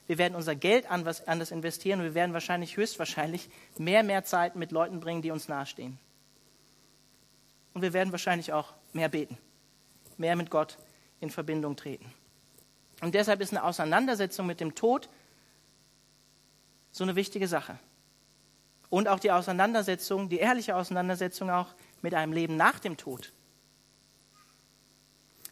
wir 0.09 0.17
werden 0.17 0.35
unser 0.35 0.57
Geld 0.57 0.91
anders 0.91 1.51
investieren 1.51 2.01
und 2.01 2.07
wir 2.07 2.15
werden 2.15 2.33
wahrscheinlich, 2.33 2.79
höchstwahrscheinlich, 2.79 3.51
mehr, 3.77 4.03
mehr 4.03 4.25
Zeit 4.25 4.57
mit 4.57 4.73
Leuten 4.73 5.01
bringen, 5.01 5.21
die 5.21 5.31
uns 5.31 5.49
nahestehen. 5.49 5.99
Und 7.75 7.83
wir 7.83 7.93
werden 7.93 8.11
wahrscheinlich 8.11 8.55
auch 8.55 8.73
mehr 8.95 9.11
beten, 9.11 9.37
mehr 10.17 10.35
mit 10.35 10.51
Gott 10.51 10.79
in 11.21 11.29
Verbindung 11.29 11.77
treten. 11.77 12.11
Und 13.03 13.15
deshalb 13.15 13.43
ist 13.43 13.53
eine 13.53 13.63
Auseinandersetzung 13.63 14.47
mit 14.47 14.61
dem 14.61 14.75
Tod 14.75 15.11
so 16.91 17.05
eine 17.05 17.15
wichtige 17.15 17.47
Sache. 17.47 17.79
Und 18.89 19.09
auch 19.09 19.21
die 19.21 19.31
Auseinandersetzung, 19.31 20.31
die 20.31 20.39
ehrliche 20.39 20.75
Auseinandersetzung 20.75 21.51
auch 21.51 21.75
mit 22.01 22.15
einem 22.15 22.33
Leben 22.33 22.57
nach 22.57 22.79
dem 22.79 22.97
Tod. 22.97 23.35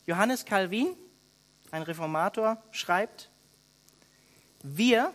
Johannes 0.06 0.46
Calvin, 0.46 0.96
ein 1.70 1.82
Reformator, 1.82 2.62
schreibt, 2.70 3.30
wir, 4.74 5.12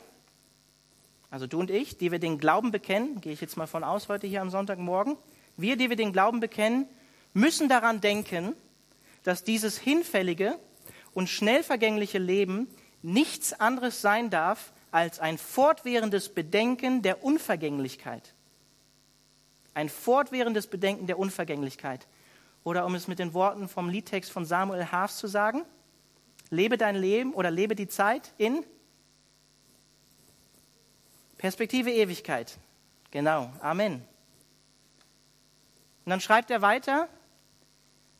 also 1.30 1.48
du 1.48 1.60
und 1.60 1.70
ich, 1.70 1.98
die 1.98 2.12
wir 2.12 2.20
den 2.20 2.38
Glauben 2.38 2.72
bekennen, 2.72 3.20
gehe 3.22 3.34
ich 3.34 3.42
jetzt 3.42 3.58
mal 3.58 3.68
von 3.68 3.84
aus 3.84 4.08
heute 4.08 4.28
hier 4.28 4.42
am 4.42 4.50
Sonntagmorgen, 4.50 5.18
wir, 5.58 5.76
die 5.76 5.90
wir 5.90 5.98
den 5.98 6.14
Glauben 6.14 6.40
bekennen, 6.40 6.88
müssen 7.34 7.68
daran 7.68 8.02
denken, 8.02 8.54
dass 9.24 9.44
dieses 9.44 9.78
hinfällige 9.78 10.58
und 11.14 11.30
schnell 11.30 11.64
vergängliche 11.64 12.18
Leben 12.18 12.68
nichts 13.02 13.54
anderes 13.54 14.02
sein 14.02 14.30
darf 14.30 14.72
als 14.92 15.20
ein 15.20 15.38
fortwährendes 15.38 16.30
Bedenken 16.30 17.02
der 17.02 17.24
Unvergänglichkeit. 17.24 18.34
Ein 19.74 19.90
fortwährendes 19.90 20.68
Bedenken 20.68 21.08
der 21.08 21.20
Unvergänglichkeit. 21.20 22.08
Oder 22.64 22.86
um 22.86 22.96
es 22.96 23.08
mit 23.08 23.20
den 23.20 23.34
Worten 23.34 23.68
vom 23.68 23.90
Liedtext 23.90 24.32
von 24.32 24.46
Samuel 24.46 24.92
Haas 24.92 25.18
zu 25.18 25.28
sagen, 25.28 25.64
lebe 26.50 26.78
dein 26.78 26.96
Leben 26.96 27.34
oder 27.34 27.52
lebe 27.52 27.76
die 27.76 27.88
Zeit 27.88 28.34
in 28.38 28.66
Perspektive 31.41 31.91
Ewigkeit. 31.91 32.60
Genau. 33.10 33.51
Amen. 33.62 33.95
Und 36.06 36.10
dann 36.12 36.21
schreibt 36.21 36.51
er 36.51 36.62
weiter, 36.62 37.10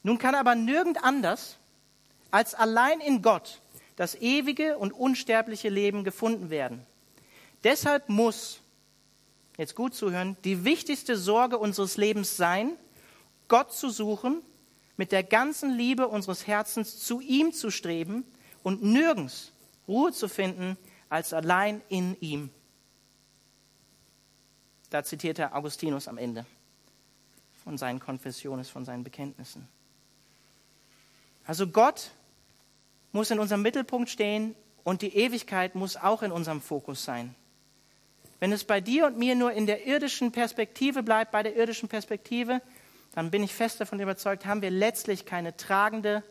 nun 0.02 0.18
kann 0.18 0.34
aber 0.34 0.56
nirgend 0.56 1.04
anders 1.04 1.60
als 2.32 2.56
allein 2.56 3.00
in 3.00 3.22
Gott 3.22 3.62
das 3.96 4.16
ewige 4.16 4.80
und 4.80 4.92
unsterbliche 4.92 5.70
Leben 5.70 6.04
gefunden 6.04 6.50
werden. 6.50 6.84
Deshalb 7.64 8.10
muss, 8.10 8.60
jetzt 9.56 9.76
gut 9.76 9.94
zuhören, 9.94 10.36
die 10.44 10.66
wichtigste 10.66 11.16
Sorge 11.16 11.60
unseres 11.60 11.98
Lebens 11.98 12.38
sein, 12.38 12.76
Gott 13.48 13.72
zu 13.72 13.92
suchen, 13.92 14.42
mit 14.98 15.12
der 15.12 15.22
ganzen 15.22 15.70
Liebe 15.70 16.08
unseres 16.08 16.48
Herzens 16.48 16.98
zu 16.98 17.22
ihm 17.22 17.54
zu 17.54 17.70
streben 17.70 18.26
und 18.64 18.82
nirgends 18.82 19.52
Ruhe 19.88 20.12
zu 20.12 20.28
finden 20.28 20.76
als 21.08 21.34
allein 21.34 21.84
in 21.88 22.20
ihm. 22.20 22.50
Da 24.92 25.04
zitiert 25.04 25.40
er 25.40 25.56
Augustinus 25.56 26.08
am 26.08 26.18
Ende 26.18 26.46
von 27.64 27.78
seinen 27.78 28.00
Konfessionen, 28.00 28.66
von 28.66 28.86
seinen 28.86 29.04
Bekenntnissen. 29.04 29.68
Also 31.46 31.66
Gott 31.66 32.12
muss 33.14 33.32
in 33.32 33.40
unserem 33.40 33.62
Mittelpunkt 33.62 34.10
stehen 34.10 34.54
und 34.84 35.02
die 35.02 35.16
Ewigkeit 35.16 35.76
muss 35.76 35.96
auch 35.96 36.24
in 36.24 36.32
unserem 36.32 36.62
Fokus 36.62 37.06
sein. 37.06 37.34
Wenn 38.42 38.52
es 38.52 38.66
bei 38.66 38.82
dir 38.82 39.06
und 39.08 39.18
mir 39.18 39.36
nur 39.36 39.54
in 39.54 39.66
der 39.66 39.88
irdischen 39.88 40.32
Perspektive 40.32 41.04
bleibt, 41.04 41.32
bei 41.32 41.42
der 41.42 41.56
irdischen 41.56 41.88
Perspektive, 41.88 42.62
dann 43.14 43.32
bin 43.32 43.44
ich 43.44 43.54
fest 43.54 43.80
davon 43.80 44.00
überzeugt, 44.00 44.46
haben 44.46 44.62
wir 44.62 44.72
letztlich 44.72 45.26
keine 45.26 45.56
tragende 45.56 46.24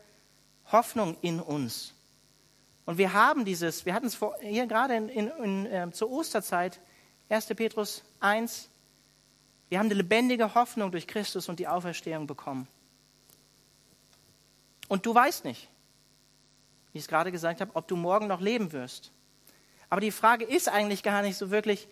Hoffnung 0.70 1.16
in 1.22 1.40
uns. 1.40 1.94
Und 2.84 2.98
wir 2.98 3.12
haben 3.14 3.44
dieses, 3.44 3.86
wir 3.86 3.94
hatten 3.94 4.06
es 4.06 4.16
vor, 4.16 4.36
hier 4.40 4.66
gerade 4.66 4.96
in, 4.96 5.08
in, 5.08 5.28
in, 5.28 5.66
äh, 5.66 5.90
zur 5.92 6.10
Osterzeit 6.10 6.80
1. 7.30 7.46
Petrus 7.54 8.02
1. 8.18 8.68
Wir 9.68 9.78
haben 9.78 9.86
eine 9.86 9.94
lebendige 9.94 10.54
Hoffnung 10.54 10.90
durch 10.90 11.06
Christus 11.06 11.48
und 11.48 11.60
die 11.60 11.68
Auferstehung 11.68 12.26
bekommen. 12.26 12.66
Und 14.88 15.06
du 15.06 15.14
weißt 15.14 15.44
nicht, 15.44 15.68
wie 16.92 16.98
ich 16.98 17.04
es 17.04 17.08
gerade 17.08 17.30
gesagt 17.30 17.60
habe, 17.60 17.70
ob 17.74 17.86
du 17.86 17.94
morgen 17.94 18.26
noch 18.26 18.40
leben 18.40 18.72
wirst. 18.72 19.12
Aber 19.88 20.00
die 20.00 20.10
Frage 20.10 20.44
ist 20.44 20.68
eigentlich 20.68 21.04
gar 21.04 21.22
nicht 21.22 21.36
so 21.36 21.52
wirklich, 21.52 21.86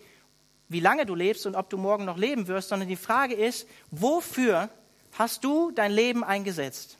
wie 0.67 0.81
lange 0.81 1.05
du 1.05 1.15
lebst 1.15 1.45
und 1.45 1.55
ob 1.55 1.69
du 1.69 1.77
morgen 1.77 2.03
noch 2.03 2.17
leben 2.17 2.47
wirst, 2.47 2.69
sondern 2.69 2.89
die 2.89 2.97
Frage 2.97 3.33
ist, 3.33 3.67
wofür 3.91 4.69
hast 5.13 5.45
du 5.45 5.71
dein 5.71 5.93
Leben 5.93 6.23
eingesetzt? 6.23 6.97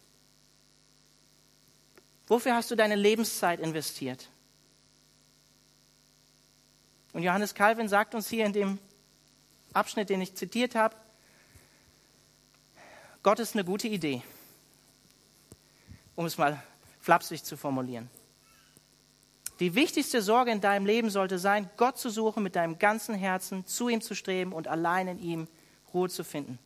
Wofür 2.27 2.55
hast 2.55 2.71
du 2.71 2.75
deine 2.75 2.95
Lebenszeit 2.95 3.59
investiert? 3.59 4.29
Und 7.13 7.23
Johannes 7.23 7.55
Calvin 7.55 7.87
sagt 7.87 8.13
uns 8.15 8.29
hier 8.29 8.45
in 8.45 8.53
dem 8.53 8.79
Abschnitt, 9.73 10.09
den 10.09 10.21
ich 10.21 10.35
zitiert 10.35 10.75
habe, 10.75 10.95
Gott 13.21 13.39
ist 13.39 13.55
eine 13.55 13.65
gute 13.65 13.87
Idee, 13.87 14.21
um 16.15 16.25
es 16.25 16.37
mal 16.37 16.61
flapsig 17.01 17.43
zu 17.43 17.57
formulieren. 17.57 18.09
Die 19.59 19.75
wichtigste 19.75 20.21
Sorge 20.21 20.51
in 20.51 20.61
deinem 20.61 20.85
Leben 20.85 21.09
sollte 21.09 21.37
sein, 21.37 21.69
Gott 21.75 21.97
zu 21.97 22.09
suchen 22.09 22.43
mit 22.43 22.55
deinem 22.55 22.79
ganzen 22.79 23.13
Herzen, 23.13 23.65
zu 23.65 23.89
ihm 23.89 23.99
zu 23.99 24.15
streben 24.15 24.53
und 24.53 24.69
allein 24.69 25.09
in 25.09 25.19
ihm 25.19 25.47
Ruhe 25.93 26.09
zu 26.09 26.23
finden. 26.23 26.57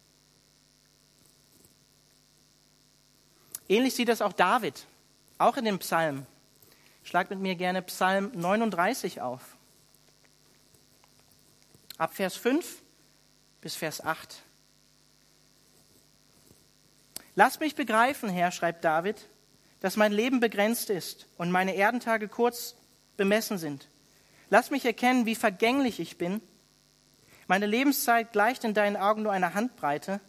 Ähnlich 3.67 3.95
sieht 3.95 4.09
das 4.09 4.21
auch 4.21 4.33
David, 4.33 4.85
auch 5.39 5.57
in 5.57 5.65
dem 5.65 5.79
Psalm. 5.79 6.27
Schlag 7.03 7.31
mit 7.31 7.39
mir 7.39 7.55
gerne 7.55 7.81
Psalm 7.81 8.31
39 8.35 9.21
auf. 9.21 9.52
Ab 12.03 12.13
Vers 12.13 12.35
5 12.35 12.81
bis 13.61 13.77
Vers 13.77 14.03
8. 14.03 14.43
Lass 17.35 17.61
mich 17.61 17.75
begreifen, 17.75 18.27
Herr, 18.27 18.51
schreibt 18.51 18.83
David, 18.83 19.29
dass 19.79 19.95
mein 19.95 20.11
Leben 20.11 20.41
begrenzt 20.41 20.89
ist 20.89 21.29
und 21.37 21.49
meine 21.49 21.75
Erdentage 21.75 22.27
kurz 22.27 22.75
bemessen 23.15 23.57
sind. 23.57 23.87
Lass 24.49 24.69
mich 24.69 24.83
erkennen, 24.83 25.25
wie 25.25 25.35
vergänglich 25.35 26.01
ich 26.01 26.17
bin. 26.17 26.41
Meine 27.47 27.67
Lebenszeit 27.67 28.33
gleicht 28.33 28.65
in 28.65 28.73
deinen 28.73 28.97
Augen 28.97 29.23
nur 29.23 29.31
einer 29.31 29.53
Handbreite. 29.53 30.19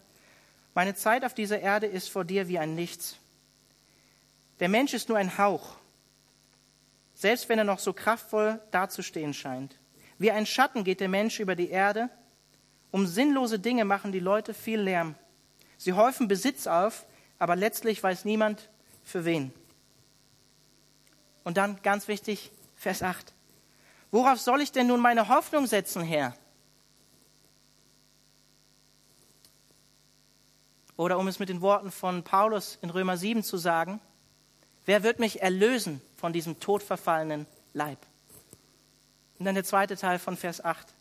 Meine 0.75 0.95
Zeit 0.95 1.25
auf 1.25 1.33
dieser 1.33 1.59
Erde 1.59 1.87
ist 1.87 2.09
vor 2.09 2.23
dir 2.23 2.47
wie 2.47 2.57
ein 2.57 2.75
Nichts. 2.75 3.17
Der 4.61 4.69
Mensch 4.69 4.93
ist 4.93 5.09
nur 5.09 5.17
ein 5.17 5.37
Hauch, 5.37 5.75
selbst 7.15 7.49
wenn 7.49 7.59
er 7.59 7.65
noch 7.65 7.79
so 7.79 7.91
kraftvoll 7.91 8.61
dazustehen 8.71 9.33
scheint. 9.33 9.75
Wie 10.17 10.31
ein 10.31 10.45
Schatten 10.45 10.83
geht 10.83 10.99
der 10.99 11.09
Mensch 11.09 11.39
über 11.39 11.55
die 11.55 11.69
Erde. 11.69 12.09
Um 12.91 13.05
sinnlose 13.05 13.59
Dinge 13.59 13.83
machen 13.83 14.11
die 14.11 14.19
Leute 14.19 14.53
viel 14.53 14.79
Lärm. 14.79 15.15
Sie 15.77 15.93
häufen 15.93 16.27
Besitz 16.27 16.67
auf, 16.67 17.05
aber 17.39 17.55
letztlich 17.55 18.01
weiß 18.01 18.23
niemand 18.25 18.69
für 19.03 19.25
wen. 19.25 19.51
Und 21.43 21.57
dann 21.57 21.81
ganz 21.83 22.07
wichtig, 22.07 22.51
Vers 22.75 23.03
8. 23.03 23.33
Worauf 24.11 24.39
soll 24.39 24.61
ich 24.61 24.71
denn 24.71 24.87
nun 24.87 25.01
meine 25.01 25.27
Hoffnung 25.27 25.67
setzen, 25.67 26.01
Herr? 26.03 26.35
Oder 30.97 31.19
um 31.19 31.27
es 31.27 31.39
mit 31.39 31.49
den 31.49 31.61
Worten 31.61 31.91
von 31.91 32.23
Paulus 32.23 32.79
in 32.81 32.89
Römer 32.89 33.17
7 33.17 33.43
zu 33.43 33.57
sagen, 33.57 33.99
wer 34.85 35.03
wird 35.03 35.19
mich 35.19 35.41
erlösen 35.41 36.01
von 36.15 36.31
diesem 36.31 36.59
todverfallenen 36.61 37.45
Leib? 37.73 37.99
Und 39.37 39.45
dann 39.45 39.55
der 39.55 39.63
zweite 39.63 39.95
Teil 39.95 40.19
von 40.19 40.37
Vers 40.37 40.63
8. 40.63 40.93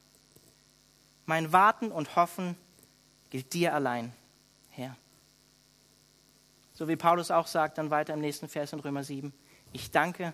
Mein 1.26 1.52
Warten 1.52 1.90
und 1.90 2.16
Hoffen 2.16 2.56
gilt 3.30 3.52
dir 3.52 3.74
allein, 3.74 4.12
Herr. 4.70 4.96
So 6.74 6.88
wie 6.88 6.96
Paulus 6.96 7.30
auch 7.30 7.46
sagt, 7.46 7.78
dann 7.78 7.90
weiter 7.90 8.14
im 8.14 8.20
nächsten 8.20 8.48
Vers 8.48 8.72
in 8.72 8.80
Römer 8.80 9.04
7. 9.04 9.32
Ich 9.72 9.90
danke 9.90 10.32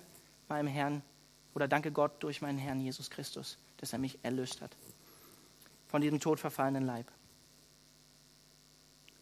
meinem 0.49 0.69
Herrn 0.69 1.03
oder 1.55 1.69
danke 1.69 1.93
Gott 1.93 2.23
durch 2.23 2.41
meinen 2.41 2.59
Herrn 2.59 2.81
Jesus 2.81 3.11
Christus, 3.11 3.59
dass 3.77 3.93
er 3.93 3.99
mich 3.99 4.19
erlöst 4.23 4.61
hat 4.61 4.77
von 5.89 6.01
diesem 6.01 6.21
todverfallenen 6.21 6.87
Leib. 6.87 7.11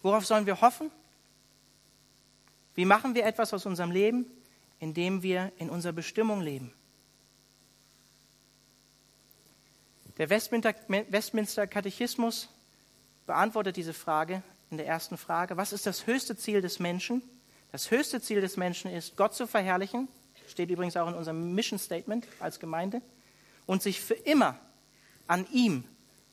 Worauf 0.02 0.26
sollen 0.26 0.46
wir 0.46 0.60
hoffen? 0.60 0.90
Wie 2.74 2.84
machen 2.84 3.14
wir 3.14 3.24
etwas 3.26 3.52
aus 3.52 3.66
unserem 3.66 3.90
Leben? 3.90 4.26
Indem 4.78 5.22
wir 5.22 5.50
in 5.58 5.70
unserer 5.70 5.92
Bestimmung 5.92 6.40
leben. 6.40 6.72
Der 10.18 10.31
Westminster 10.31 11.66
Katechismus 11.68 12.48
beantwortet 13.24 13.76
diese 13.76 13.94
Frage 13.94 14.42
in 14.70 14.76
der 14.76 14.87
ersten 14.87 15.16
Frage. 15.16 15.57
Was 15.57 15.72
ist 15.72 15.87
das 15.87 16.09
höchste 16.09 16.37
Ziel 16.37 16.61
des 16.61 16.81
Menschen? 16.81 17.22
Das 17.70 17.92
höchste 17.92 18.20
Ziel 18.20 18.40
des 18.40 18.57
Menschen 18.57 18.90
ist, 18.90 19.16
Gott 19.16 19.35
zu 19.35 19.46
verherrlichen, 19.46 20.09
steht 20.48 20.70
übrigens 20.70 20.96
auch 20.96 21.07
in 21.07 21.14
unserem 21.14 21.54
Mission 21.54 21.78
Statement 21.78 22.26
als 22.40 22.59
Gemeinde, 22.59 23.00
und 23.66 23.83
sich 23.83 24.00
für 24.00 24.14
immer 24.14 24.59
an 25.26 25.46
ihm 25.52 25.85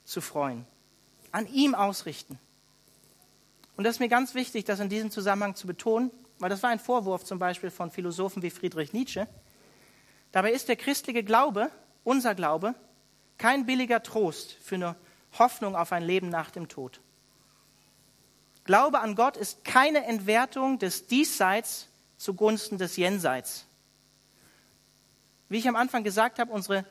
zu 0.04 0.22
freuen, 0.22 0.66
an 1.32 1.46
ihm 1.48 1.76
ausrichten. 1.76 2.40
Und 3.76 3.84
das 3.84 3.98
ist 3.98 4.00
mir 4.00 4.08
ganz 4.08 4.34
wichtig, 4.34 4.64
das 4.64 4.80
in 4.80 4.90
diesem 4.90 5.12
Zusammenhang 5.12 5.56
zu 5.56 5.68
betonen, 5.68 6.12
weil 6.40 6.50
das 6.50 6.64
war 6.64 6.70
ein 6.70 6.80
Vorwurf 6.80 7.26
zum 7.26 7.38
Beispiel 7.38 7.70
von 7.70 7.92
Philosophen 7.92 8.42
wie 8.42 8.50
Friedrich 8.50 8.94
Nietzsche. 8.94 9.28
Dabei 10.32 10.54
ist 10.54 10.70
der 10.70 10.78
christliche 10.78 11.24
Glaube, 11.24 11.70
unser 12.06 12.34
Glaube, 12.34 12.74
kein 13.38 13.66
billiger 13.66 14.04
Trost 14.04 14.54
für 14.54 14.76
eine 14.76 14.96
Hoffnung 15.38 15.76
auf 15.76 15.92
ein 15.92 16.04
Leben 16.04 16.30
nach 16.30 16.52
dem 16.52 16.68
Tod. 16.68 17.02
Glaube 18.64 19.00
an 19.00 19.16
Gott 19.16 19.38
ist 19.38 19.64
keine 19.64 20.06
Entwertung 20.06 20.80
des 20.80 21.08
Diesseits 21.08 21.88
zugunsten 22.18 22.78
des 22.78 22.98
Jenseits. 22.98 23.66
Wie 25.50 25.58
ich 25.58 25.68
am 25.68 25.76
Anfang 25.76 26.04
gesagt 26.04 26.40
habe, 26.40 26.52
unsere 26.52 26.86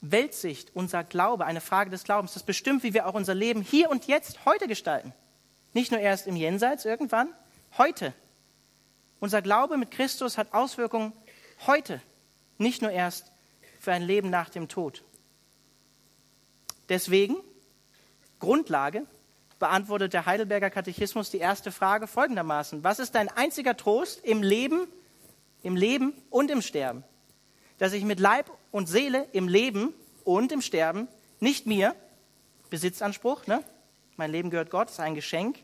Weltsicht, 0.00 0.74
unser 0.74 1.04
Glaube, 1.04 1.46
eine 1.46 1.60
Frage 1.60 1.90
des 1.90 2.04
Glaubens, 2.04 2.34
das 2.34 2.42
bestimmt, 2.42 2.82
wie 2.82 2.92
wir 2.92 3.06
auch 3.06 3.14
unser 3.14 3.34
Leben 3.34 3.62
hier 3.62 3.90
und 3.90 4.06
jetzt 4.06 4.44
heute 4.44 4.66
gestalten. 4.66 5.12
Nicht 5.72 5.92
nur 5.92 6.00
erst 6.00 6.26
im 6.26 6.36
Jenseits 6.36 6.84
irgendwann, 6.84 7.32
heute. 7.78 8.12
Unser 9.20 9.40
Glaube 9.40 9.76
mit 9.76 9.90
Christus 9.90 10.36
hat 10.36 10.52
Auswirkungen 10.52 11.12
heute, 11.66 12.02
nicht 12.58 12.82
nur 12.82 12.90
erst 12.90 13.32
für 13.80 13.92
ein 13.92 14.02
Leben 14.02 14.30
nach 14.30 14.50
dem 14.50 14.68
Tod. 14.68 15.04
Deswegen, 16.88 17.36
Grundlage, 18.40 19.06
beantwortet 19.58 20.12
der 20.12 20.26
Heidelberger 20.26 20.70
Katechismus 20.70 21.30
die 21.30 21.38
erste 21.38 21.72
Frage 21.72 22.06
folgendermaßen. 22.06 22.84
Was 22.84 22.98
ist 22.98 23.14
dein 23.14 23.28
einziger 23.28 23.76
Trost 23.76 24.24
im 24.24 24.42
Leben, 24.42 24.86
im 25.62 25.76
Leben 25.76 26.12
und 26.30 26.50
im 26.50 26.60
Sterben? 26.60 27.04
Dass 27.78 27.92
ich 27.92 28.04
mit 28.04 28.20
Leib 28.20 28.50
und 28.70 28.88
Seele 28.88 29.26
im 29.32 29.48
Leben 29.48 29.94
und 30.24 30.52
im 30.52 30.60
Sterben, 30.60 31.08
nicht 31.40 31.66
mir, 31.66 31.94
Besitzanspruch, 32.70 33.46
ne? 33.46 33.62
mein 34.16 34.30
Leben 34.30 34.50
gehört 34.50 34.70
Gott, 34.70 34.90
ist 34.90 35.00
ein 35.00 35.14
Geschenk, 35.14 35.58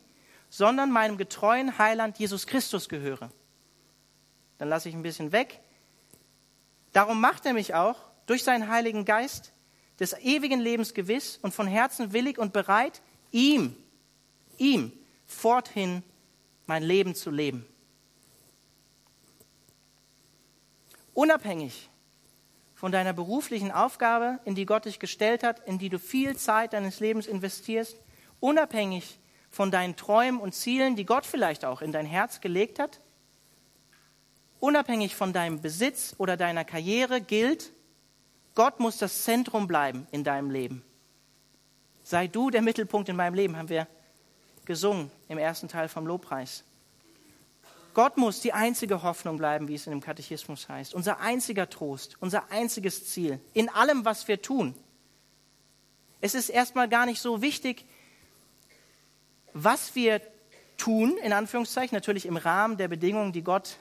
sondern 0.48 0.90
meinem 0.90 1.16
getreuen 1.16 1.78
Heiland 1.78 2.18
Jesus 2.18 2.46
Christus 2.46 2.88
gehöre. 2.88 3.30
Dann 4.58 4.68
lasse 4.68 4.88
ich 4.88 4.94
ein 4.94 5.02
bisschen 5.02 5.32
weg. 5.32 5.60
Darum 6.92 7.20
macht 7.20 7.46
er 7.46 7.52
mich 7.52 7.74
auch 7.74 7.96
durch 8.26 8.44
seinen 8.44 8.68
Heiligen 8.68 9.04
Geist 9.04 9.52
des 10.00 10.14
ewigen 10.14 10.60
Lebens 10.60 10.94
gewiss 10.94 11.38
und 11.42 11.54
von 11.54 11.66
Herzen 11.66 12.12
willig 12.12 12.38
und 12.38 12.52
bereit, 12.52 13.02
ihm, 13.30 13.76
ihm 14.56 14.92
forthin 15.26 16.02
mein 16.66 16.82
Leben 16.82 17.14
zu 17.14 17.30
leben. 17.30 17.66
Unabhängig 21.12 21.90
von 22.74 22.92
deiner 22.92 23.12
beruflichen 23.12 23.70
Aufgabe, 23.70 24.40
in 24.46 24.54
die 24.54 24.64
Gott 24.64 24.86
dich 24.86 24.98
gestellt 24.98 25.42
hat, 25.42 25.66
in 25.68 25.78
die 25.78 25.90
du 25.90 25.98
viel 25.98 26.36
Zeit 26.36 26.72
deines 26.72 26.98
Lebens 26.98 27.26
investierst, 27.26 27.96
unabhängig 28.40 29.20
von 29.50 29.70
deinen 29.70 29.96
Träumen 29.96 30.40
und 30.40 30.54
Zielen, 30.54 30.96
die 30.96 31.04
Gott 31.04 31.26
vielleicht 31.26 31.66
auch 31.66 31.82
in 31.82 31.92
dein 31.92 32.06
Herz 32.06 32.40
gelegt 32.40 32.78
hat, 32.78 33.00
unabhängig 34.60 35.14
von 35.14 35.34
deinem 35.34 35.60
Besitz 35.60 36.14
oder 36.16 36.38
deiner 36.38 36.64
Karriere 36.64 37.20
gilt, 37.20 37.72
Gott 38.54 38.80
muss 38.80 38.98
das 38.98 39.22
Zentrum 39.22 39.66
bleiben 39.66 40.06
in 40.10 40.24
deinem 40.24 40.50
Leben. 40.50 40.84
Sei 42.02 42.26
du 42.26 42.50
der 42.50 42.62
Mittelpunkt 42.62 43.08
in 43.08 43.16
meinem 43.16 43.34
Leben, 43.34 43.56
haben 43.56 43.68
wir 43.68 43.86
gesungen 44.64 45.10
im 45.28 45.38
ersten 45.38 45.68
Teil 45.68 45.88
vom 45.88 46.06
Lobpreis. 46.06 46.64
Gott 47.94 48.16
muss 48.16 48.40
die 48.40 48.52
einzige 48.52 49.02
Hoffnung 49.02 49.36
bleiben, 49.36 49.68
wie 49.68 49.74
es 49.74 49.86
in 49.86 49.90
dem 49.90 50.00
Katechismus 50.00 50.68
heißt, 50.68 50.94
unser 50.94 51.20
einziger 51.20 51.68
Trost, 51.68 52.16
unser 52.20 52.50
einziges 52.50 53.08
Ziel 53.08 53.40
in 53.52 53.68
allem, 53.68 54.04
was 54.04 54.28
wir 54.28 54.40
tun. 54.40 54.74
Es 56.20 56.34
ist 56.34 56.50
erstmal 56.50 56.88
gar 56.88 57.06
nicht 57.06 57.20
so 57.20 57.42
wichtig, 57.42 57.84
was 59.52 59.94
wir 59.94 60.20
tun, 60.76 61.16
in 61.18 61.32
Anführungszeichen, 61.32 61.94
natürlich 61.94 62.26
im 62.26 62.36
Rahmen 62.36 62.76
der 62.76 62.88
Bedingungen, 62.88 63.32
die 63.32 63.42
Gott 63.42 63.76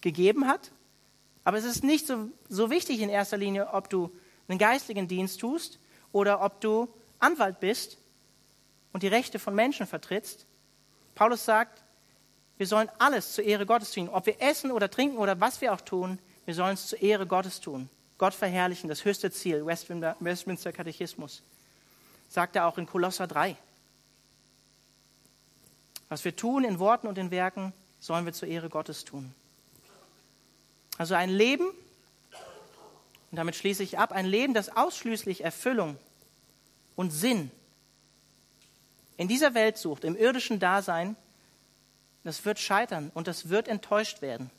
gegeben 0.00 0.46
hat. 0.46 0.72
Aber 1.46 1.58
es 1.58 1.64
ist 1.64 1.84
nicht 1.84 2.08
so, 2.08 2.28
so 2.48 2.70
wichtig 2.70 3.00
in 3.00 3.08
erster 3.08 3.36
Linie, 3.36 3.72
ob 3.72 3.88
du 3.88 4.10
einen 4.48 4.58
geistlichen 4.58 5.06
Dienst 5.06 5.40
tust 5.40 5.78
oder 6.10 6.42
ob 6.42 6.60
du 6.60 6.88
Anwalt 7.20 7.60
bist 7.60 7.98
und 8.92 9.04
die 9.04 9.06
Rechte 9.06 9.38
von 9.38 9.54
Menschen 9.54 9.86
vertrittst. 9.86 10.44
Paulus 11.14 11.44
sagt, 11.44 11.84
wir 12.56 12.66
sollen 12.66 12.88
alles 12.98 13.32
zur 13.32 13.44
Ehre 13.44 13.64
Gottes 13.64 13.92
tun. 13.92 14.08
Ob 14.08 14.26
wir 14.26 14.42
essen 14.42 14.72
oder 14.72 14.90
trinken 14.90 15.18
oder 15.18 15.38
was 15.38 15.60
wir 15.60 15.72
auch 15.72 15.80
tun, 15.80 16.18
wir 16.46 16.54
sollen 16.54 16.74
es 16.74 16.88
zur 16.88 17.00
Ehre 17.00 17.28
Gottes 17.28 17.60
tun. 17.60 17.88
Gott 18.18 18.34
verherrlichen, 18.34 18.88
das 18.88 19.04
höchste 19.04 19.30
Ziel, 19.30 19.64
Westminster 19.64 20.72
Katechismus. 20.72 21.44
Sagt 22.28 22.56
er 22.56 22.66
auch 22.66 22.76
in 22.76 22.86
Kolosser 22.86 23.28
3. 23.28 23.56
Was 26.08 26.24
wir 26.24 26.34
tun 26.34 26.64
in 26.64 26.80
Worten 26.80 27.06
und 27.06 27.18
in 27.18 27.30
Werken, 27.30 27.72
sollen 28.00 28.24
wir 28.24 28.32
zur 28.32 28.48
Ehre 28.48 28.68
Gottes 28.68 29.04
tun. 29.04 29.32
Also 30.98 31.14
ein 31.14 31.30
Leben, 31.30 31.66
und 33.30 33.36
damit 33.36 33.56
schließe 33.56 33.82
ich 33.82 33.98
ab, 33.98 34.12
ein 34.12 34.26
Leben, 34.26 34.54
das 34.54 34.74
ausschließlich 34.76 35.44
Erfüllung 35.44 35.98
und 36.94 37.10
Sinn 37.10 37.50
in 39.16 39.28
dieser 39.28 39.54
Welt 39.54 39.78
sucht, 39.78 40.04
im 40.04 40.16
irdischen 40.16 40.58
Dasein, 40.58 41.16
das 42.24 42.44
wird 42.44 42.58
scheitern 42.58 43.10
und 43.14 43.28
das 43.28 43.48
wird 43.48 43.68
enttäuscht 43.68 44.20
werden. 44.20 44.50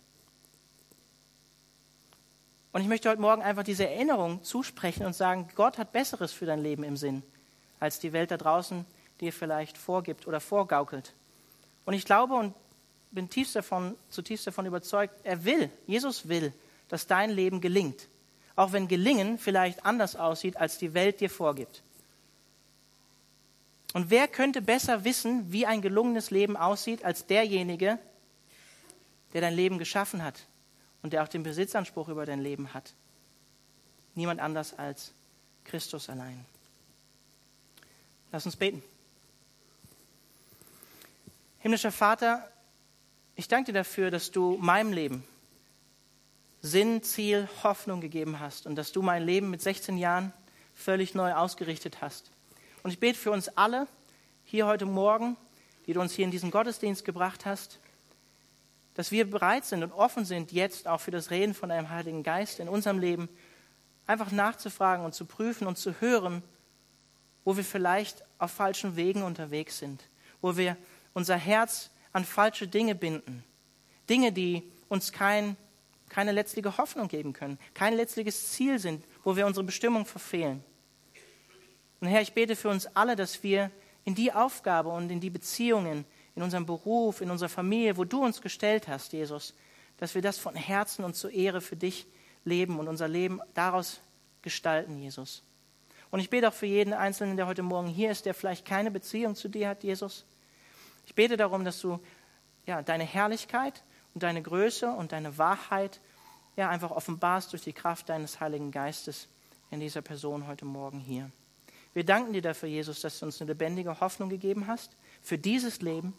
Und 2.72 2.82
ich 2.82 2.88
möchte 2.88 3.10
heute 3.10 3.22
Morgen 3.22 3.42
einfach 3.42 3.64
diese 3.64 3.88
Erinnerung 3.88 4.44
zusprechen 4.44 5.06
und 5.06 5.14
sagen, 5.14 5.50
Gott 5.56 5.78
hat 5.78 5.92
Besseres 5.92 6.32
für 6.32 6.46
dein 6.46 6.62
Leben 6.62 6.84
im 6.84 6.98
Sinn, 6.98 7.24
als 7.80 8.00
die 8.00 8.14
Welt 8.14 8.32
da 8.32 8.38
draußen 8.38 8.86
dir 9.20 9.34
vielleicht 9.34 9.78
vorgibt 9.78 10.28
oder 10.28 10.40
vorgaukelt. 10.40 11.14
Und 11.86 11.94
ich 11.94 12.06
glaube 12.06 12.36
und 12.36 12.54
bin 13.12 13.30
tiefst 13.30 13.56
davon, 13.56 13.96
zutiefst 14.10 14.48
davon 14.48 14.66
überzeugt, 14.66 15.14
er 15.24 15.46
will, 15.46 15.70
Jesus 15.86 16.28
will, 16.28 16.54
dass 16.90 17.08
dein 17.08 17.30
Leben 17.30 17.62
gelingt. 17.62 18.08
Auch 18.56 18.72
wenn 18.72 18.88
Gelingen 18.88 19.38
vielleicht 19.38 19.86
anders 19.86 20.16
aussieht, 20.16 20.58
als 20.58 20.78
die 20.78 20.94
Welt 20.94 21.20
dir 21.20 21.30
vorgibt. 21.30 21.84
Und 23.94 24.10
wer 24.10 24.28
könnte 24.28 24.62
besser 24.62 25.04
wissen, 25.04 25.52
wie 25.52 25.66
ein 25.66 25.82
gelungenes 25.82 26.32
Leben 26.32 26.58
aussieht, 26.58 27.06
als 27.06 27.26
derjenige, 27.26 28.00
der 29.34 29.42
dein 29.42 29.54
Leben 29.54 29.78
geschaffen 29.78 30.24
hat 30.24 30.46
und 31.02 31.14
der 31.14 31.24
auch 31.24 31.28
den 31.28 31.44
Besitzanspruch 31.44 32.10
über 32.10 32.26
dein 32.26 32.42
Leben 32.42 32.74
hat? 32.74 32.94
Niemand 34.16 34.42
anders 34.42 34.78
als 34.78 35.14
Christus 35.64 36.10
allein. 36.10 36.46
Lass 38.32 38.46
uns 38.46 38.56
beten. 38.56 38.84
Himmlischer 41.60 41.92
Vater, 41.92 42.52
ich 43.38 43.48
danke 43.48 43.72
dir 43.72 43.80
dafür, 43.80 44.10
dass 44.10 44.32
du 44.32 44.58
meinem 44.60 44.92
Leben 44.92 45.24
Sinn, 46.62 47.04
Ziel, 47.04 47.48
Hoffnung 47.62 48.02
gegeben 48.02 48.40
hast 48.40 48.66
und 48.66 48.76
dass 48.76 48.92
du 48.92 49.04
mein 49.04 49.24
Leben 49.24 49.52
mit 49.52 49.62
16 49.62 49.98
Jahren 50.00 50.34
völlig 50.74 51.14
neu 51.14 51.34
ausgerichtet 51.34 52.02
hast. 52.02 52.32
Und 52.82 52.90
ich 52.90 53.00
bete 53.00 53.18
für 53.18 53.30
uns 53.30 53.48
alle 53.50 53.88
hier 54.44 54.66
heute 54.66 54.88
Morgen, 54.88 55.38
die 55.86 55.94
du 55.94 56.02
uns 56.02 56.14
hier 56.14 56.26
in 56.26 56.32
diesen 56.32 56.50
Gottesdienst 56.50 57.06
gebracht 57.06 57.46
hast, 57.46 57.80
dass 58.96 59.12
wir 59.12 59.30
bereit 59.30 59.66
sind 59.66 59.84
und 59.84 59.92
offen 59.92 60.26
sind, 60.26 60.52
jetzt 60.52 60.88
auch 60.88 61.00
für 61.00 61.12
das 61.12 61.30
Reden 61.30 61.54
von 61.54 61.70
deinem 61.70 61.92
Heiligen 61.92 62.24
Geist 62.24 62.60
in 62.60 62.68
unserem 62.68 62.98
Leben 62.98 63.30
einfach 64.08 64.32
nachzufragen 64.32 65.06
und 65.06 65.14
zu 65.14 65.26
prüfen 65.26 65.68
und 65.68 65.78
zu 65.78 66.02
hören, 66.02 66.42
wo 67.46 67.56
wir 67.56 67.64
vielleicht 67.64 68.24
auf 68.40 68.50
falschen 68.50 68.96
Wegen 68.96 69.22
unterwegs 69.22 69.78
sind, 69.78 70.04
wo 70.42 70.58
wir 70.58 70.76
unser 71.14 71.38
Herz 71.38 71.92
an 72.18 72.26
falsche 72.26 72.68
Dinge 72.68 72.96
binden, 72.96 73.44
Dinge, 74.10 74.32
die 74.32 74.64
uns 74.90 75.12
kein, 75.12 75.56
keine 76.10 76.32
letztliche 76.32 76.76
Hoffnung 76.80 77.08
geben 77.08 77.32
können, 77.32 77.60
kein 77.76 77.94
letztliches 77.94 78.54
Ziel 78.54 78.80
sind, 78.80 79.06
wo 79.24 79.36
wir 79.36 79.46
unsere 79.46 79.64
Bestimmung 79.64 80.04
verfehlen. 80.04 80.64
Und 82.02 82.08
Herr, 82.08 82.22
ich 82.22 82.34
bete 82.34 82.56
für 82.56 82.70
uns 82.70 82.88
alle, 82.96 83.16
dass 83.16 83.44
wir 83.44 83.70
in 84.04 84.16
die 84.16 84.34
Aufgabe 84.34 84.90
und 84.90 85.12
in 85.12 85.20
die 85.20 85.30
Beziehungen, 85.30 86.06
in 86.36 86.42
unserem 86.42 86.66
Beruf, 86.66 87.22
in 87.22 87.30
unserer 87.30 87.50
Familie, 87.50 87.98
wo 87.98 88.04
du 88.04 88.24
uns 88.24 88.42
gestellt 88.42 88.88
hast, 88.88 89.14
Jesus, 89.14 89.54
dass 89.98 90.16
wir 90.16 90.24
das 90.24 90.40
von 90.40 90.56
Herzen 90.56 91.06
und 91.06 91.16
zur 91.16 91.30
Ehre 91.30 91.62
für 91.62 91.76
dich 91.76 92.08
leben 92.46 92.80
und 92.80 92.88
unser 92.88 93.08
Leben 93.08 93.42
daraus 93.54 94.00
gestalten, 94.42 94.98
Jesus. 94.98 95.44
Und 96.10 96.20
ich 96.20 96.32
bete 96.32 96.48
auch 96.48 96.54
für 96.54 96.66
jeden 96.66 96.94
Einzelnen, 96.94 97.38
der 97.38 97.46
heute 97.46 97.62
Morgen 97.62 97.90
hier 97.90 98.10
ist, 98.10 98.26
der 98.26 98.34
vielleicht 98.34 98.66
keine 98.66 98.90
Beziehung 98.90 99.36
zu 99.36 99.50
dir 99.50 99.70
hat, 99.70 99.84
Jesus. 99.84 100.26
Ich 101.08 101.16
bete 101.16 101.38
darum, 101.38 101.64
dass 101.64 101.80
du 101.80 102.00
ja, 102.66 102.84
deine 102.84 103.06
Herrlichkeit 103.06 103.84
und 104.14 104.24
deine 104.24 104.42
Größe 104.42 104.92
und 104.92 105.14
deine 105.14 105.38
Wahrheit 105.38 106.02
ja, 106.58 106.70
einfach 106.70 106.92
offenbarst 106.92 107.54
durch 107.54 107.64
die 107.64 107.72
Kraft 107.72 108.10
deines 108.10 108.42
Heiligen 108.42 108.72
Geistes 108.72 109.30
in 109.72 109.80
dieser 109.80 110.02
Person 110.02 110.48
heute 110.48 110.66
Morgen 110.66 111.00
hier. 111.00 111.32
Wir 111.94 112.04
danken 112.04 112.34
dir 112.34 112.42
dafür, 112.42 112.68
Jesus, 112.68 113.00
dass 113.00 113.20
du 113.20 113.26
uns 113.26 113.42
eine 113.42 113.52
lebendige 113.52 114.02
Hoffnung 114.02 114.28
gegeben 114.28 114.68
hast 114.68 114.98
für 115.22 115.38
dieses 115.38 115.82
Leben 115.82 116.14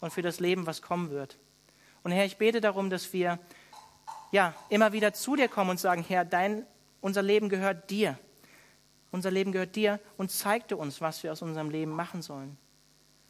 und 0.00 0.12
für 0.12 0.22
das 0.22 0.38
Leben, 0.38 0.66
was 0.66 0.82
kommen 0.82 1.10
wird. 1.10 1.38
Und 2.02 2.12
Herr, 2.12 2.26
ich 2.26 2.36
bete 2.36 2.60
darum, 2.60 2.90
dass 2.90 3.12
wir 3.14 3.38
ja, 4.32 4.54
immer 4.68 4.92
wieder 4.92 5.14
zu 5.14 5.34
dir 5.34 5.48
kommen 5.48 5.70
und 5.70 5.80
sagen, 5.80 6.04
Herr, 6.06 6.26
dein, 6.26 6.66
unser 7.00 7.22
Leben 7.22 7.48
gehört 7.48 7.88
dir. 7.88 8.18
Unser 9.12 9.30
Leben 9.30 9.50
gehört 9.50 9.76
dir 9.76 9.98
und 10.18 10.30
zeigte 10.30 10.76
uns, 10.76 11.00
was 11.00 11.22
wir 11.22 11.32
aus 11.32 11.40
unserem 11.40 11.70
Leben 11.70 11.92
machen 11.92 12.20
sollen. 12.20 12.58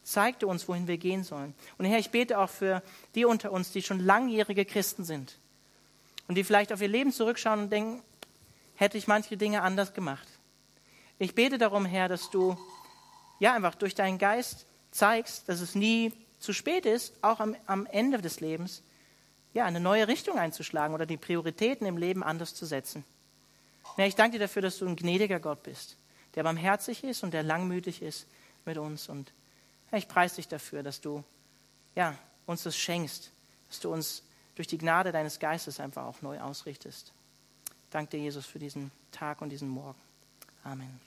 Zeigte 0.07 0.47
uns, 0.47 0.69
wohin 0.69 0.87
wir 0.87 0.97
gehen 0.97 1.25
sollen. 1.25 1.53
Und 1.77 1.83
Herr, 1.83 1.99
ich 1.99 2.11
bete 2.11 2.39
auch 2.39 2.49
für 2.49 2.81
die 3.13 3.25
unter 3.25 3.51
uns, 3.51 3.71
die 3.71 3.81
schon 3.81 3.99
langjährige 3.99 4.63
Christen 4.63 5.03
sind 5.03 5.37
und 6.29 6.35
die 6.35 6.45
vielleicht 6.45 6.71
auf 6.71 6.81
ihr 6.81 6.87
Leben 6.87 7.11
zurückschauen 7.11 7.63
und 7.63 7.69
denken, 7.69 8.01
hätte 8.75 8.97
ich 8.97 9.07
manche 9.07 9.35
Dinge 9.35 9.63
anders 9.63 9.93
gemacht. 9.93 10.27
Ich 11.19 11.35
bete 11.35 11.57
darum, 11.57 11.85
Herr, 11.85 12.07
dass 12.07 12.29
du 12.29 12.57
ja 13.39 13.53
einfach 13.53 13.75
durch 13.75 13.95
deinen 13.95 14.17
Geist 14.17 14.65
zeigst, 14.91 15.49
dass 15.49 15.59
es 15.59 15.75
nie 15.75 16.13
zu 16.39 16.53
spät 16.53 16.85
ist, 16.85 17.13
auch 17.21 17.41
am, 17.41 17.57
am 17.65 17.85
Ende 17.87 18.21
des 18.21 18.39
Lebens, 18.39 18.83
ja, 19.53 19.65
eine 19.65 19.81
neue 19.81 20.07
Richtung 20.07 20.39
einzuschlagen 20.39 20.95
oder 20.95 21.05
die 21.05 21.17
Prioritäten 21.17 21.85
im 21.85 21.97
Leben 21.97 22.23
anders 22.23 22.55
zu 22.55 22.65
setzen. 22.65 23.03
Ja, 23.97 24.05
ich 24.05 24.15
danke 24.15 24.37
dir 24.37 24.45
dafür, 24.45 24.61
dass 24.61 24.77
du 24.77 24.87
ein 24.87 24.95
gnädiger 24.95 25.41
Gott 25.41 25.63
bist, 25.63 25.97
der 26.35 26.43
barmherzig 26.43 27.03
ist 27.03 27.23
und 27.23 27.33
der 27.33 27.43
langmütig 27.43 28.01
ist 28.01 28.27
mit 28.63 28.77
uns. 28.77 29.09
Und 29.09 29.33
ich 29.91 30.07
preise 30.07 30.35
dich 30.37 30.47
dafür, 30.47 30.83
dass 30.83 30.99
du 31.01 31.23
ja, 31.95 32.15
uns 32.45 32.63
das 32.63 32.77
schenkst, 32.77 33.31
dass 33.69 33.79
du 33.79 33.91
uns 33.91 34.23
durch 34.55 34.67
die 34.67 34.77
Gnade 34.77 35.11
deines 35.11 35.39
Geistes 35.39 35.79
einfach 35.79 36.05
auch 36.05 36.21
neu 36.21 36.39
ausrichtest. 36.39 37.13
Danke 37.89 38.17
dir, 38.17 38.23
Jesus, 38.23 38.45
für 38.45 38.59
diesen 38.59 38.91
Tag 39.11 39.41
und 39.41 39.49
diesen 39.49 39.69
Morgen. 39.69 39.99
Amen. 40.63 41.06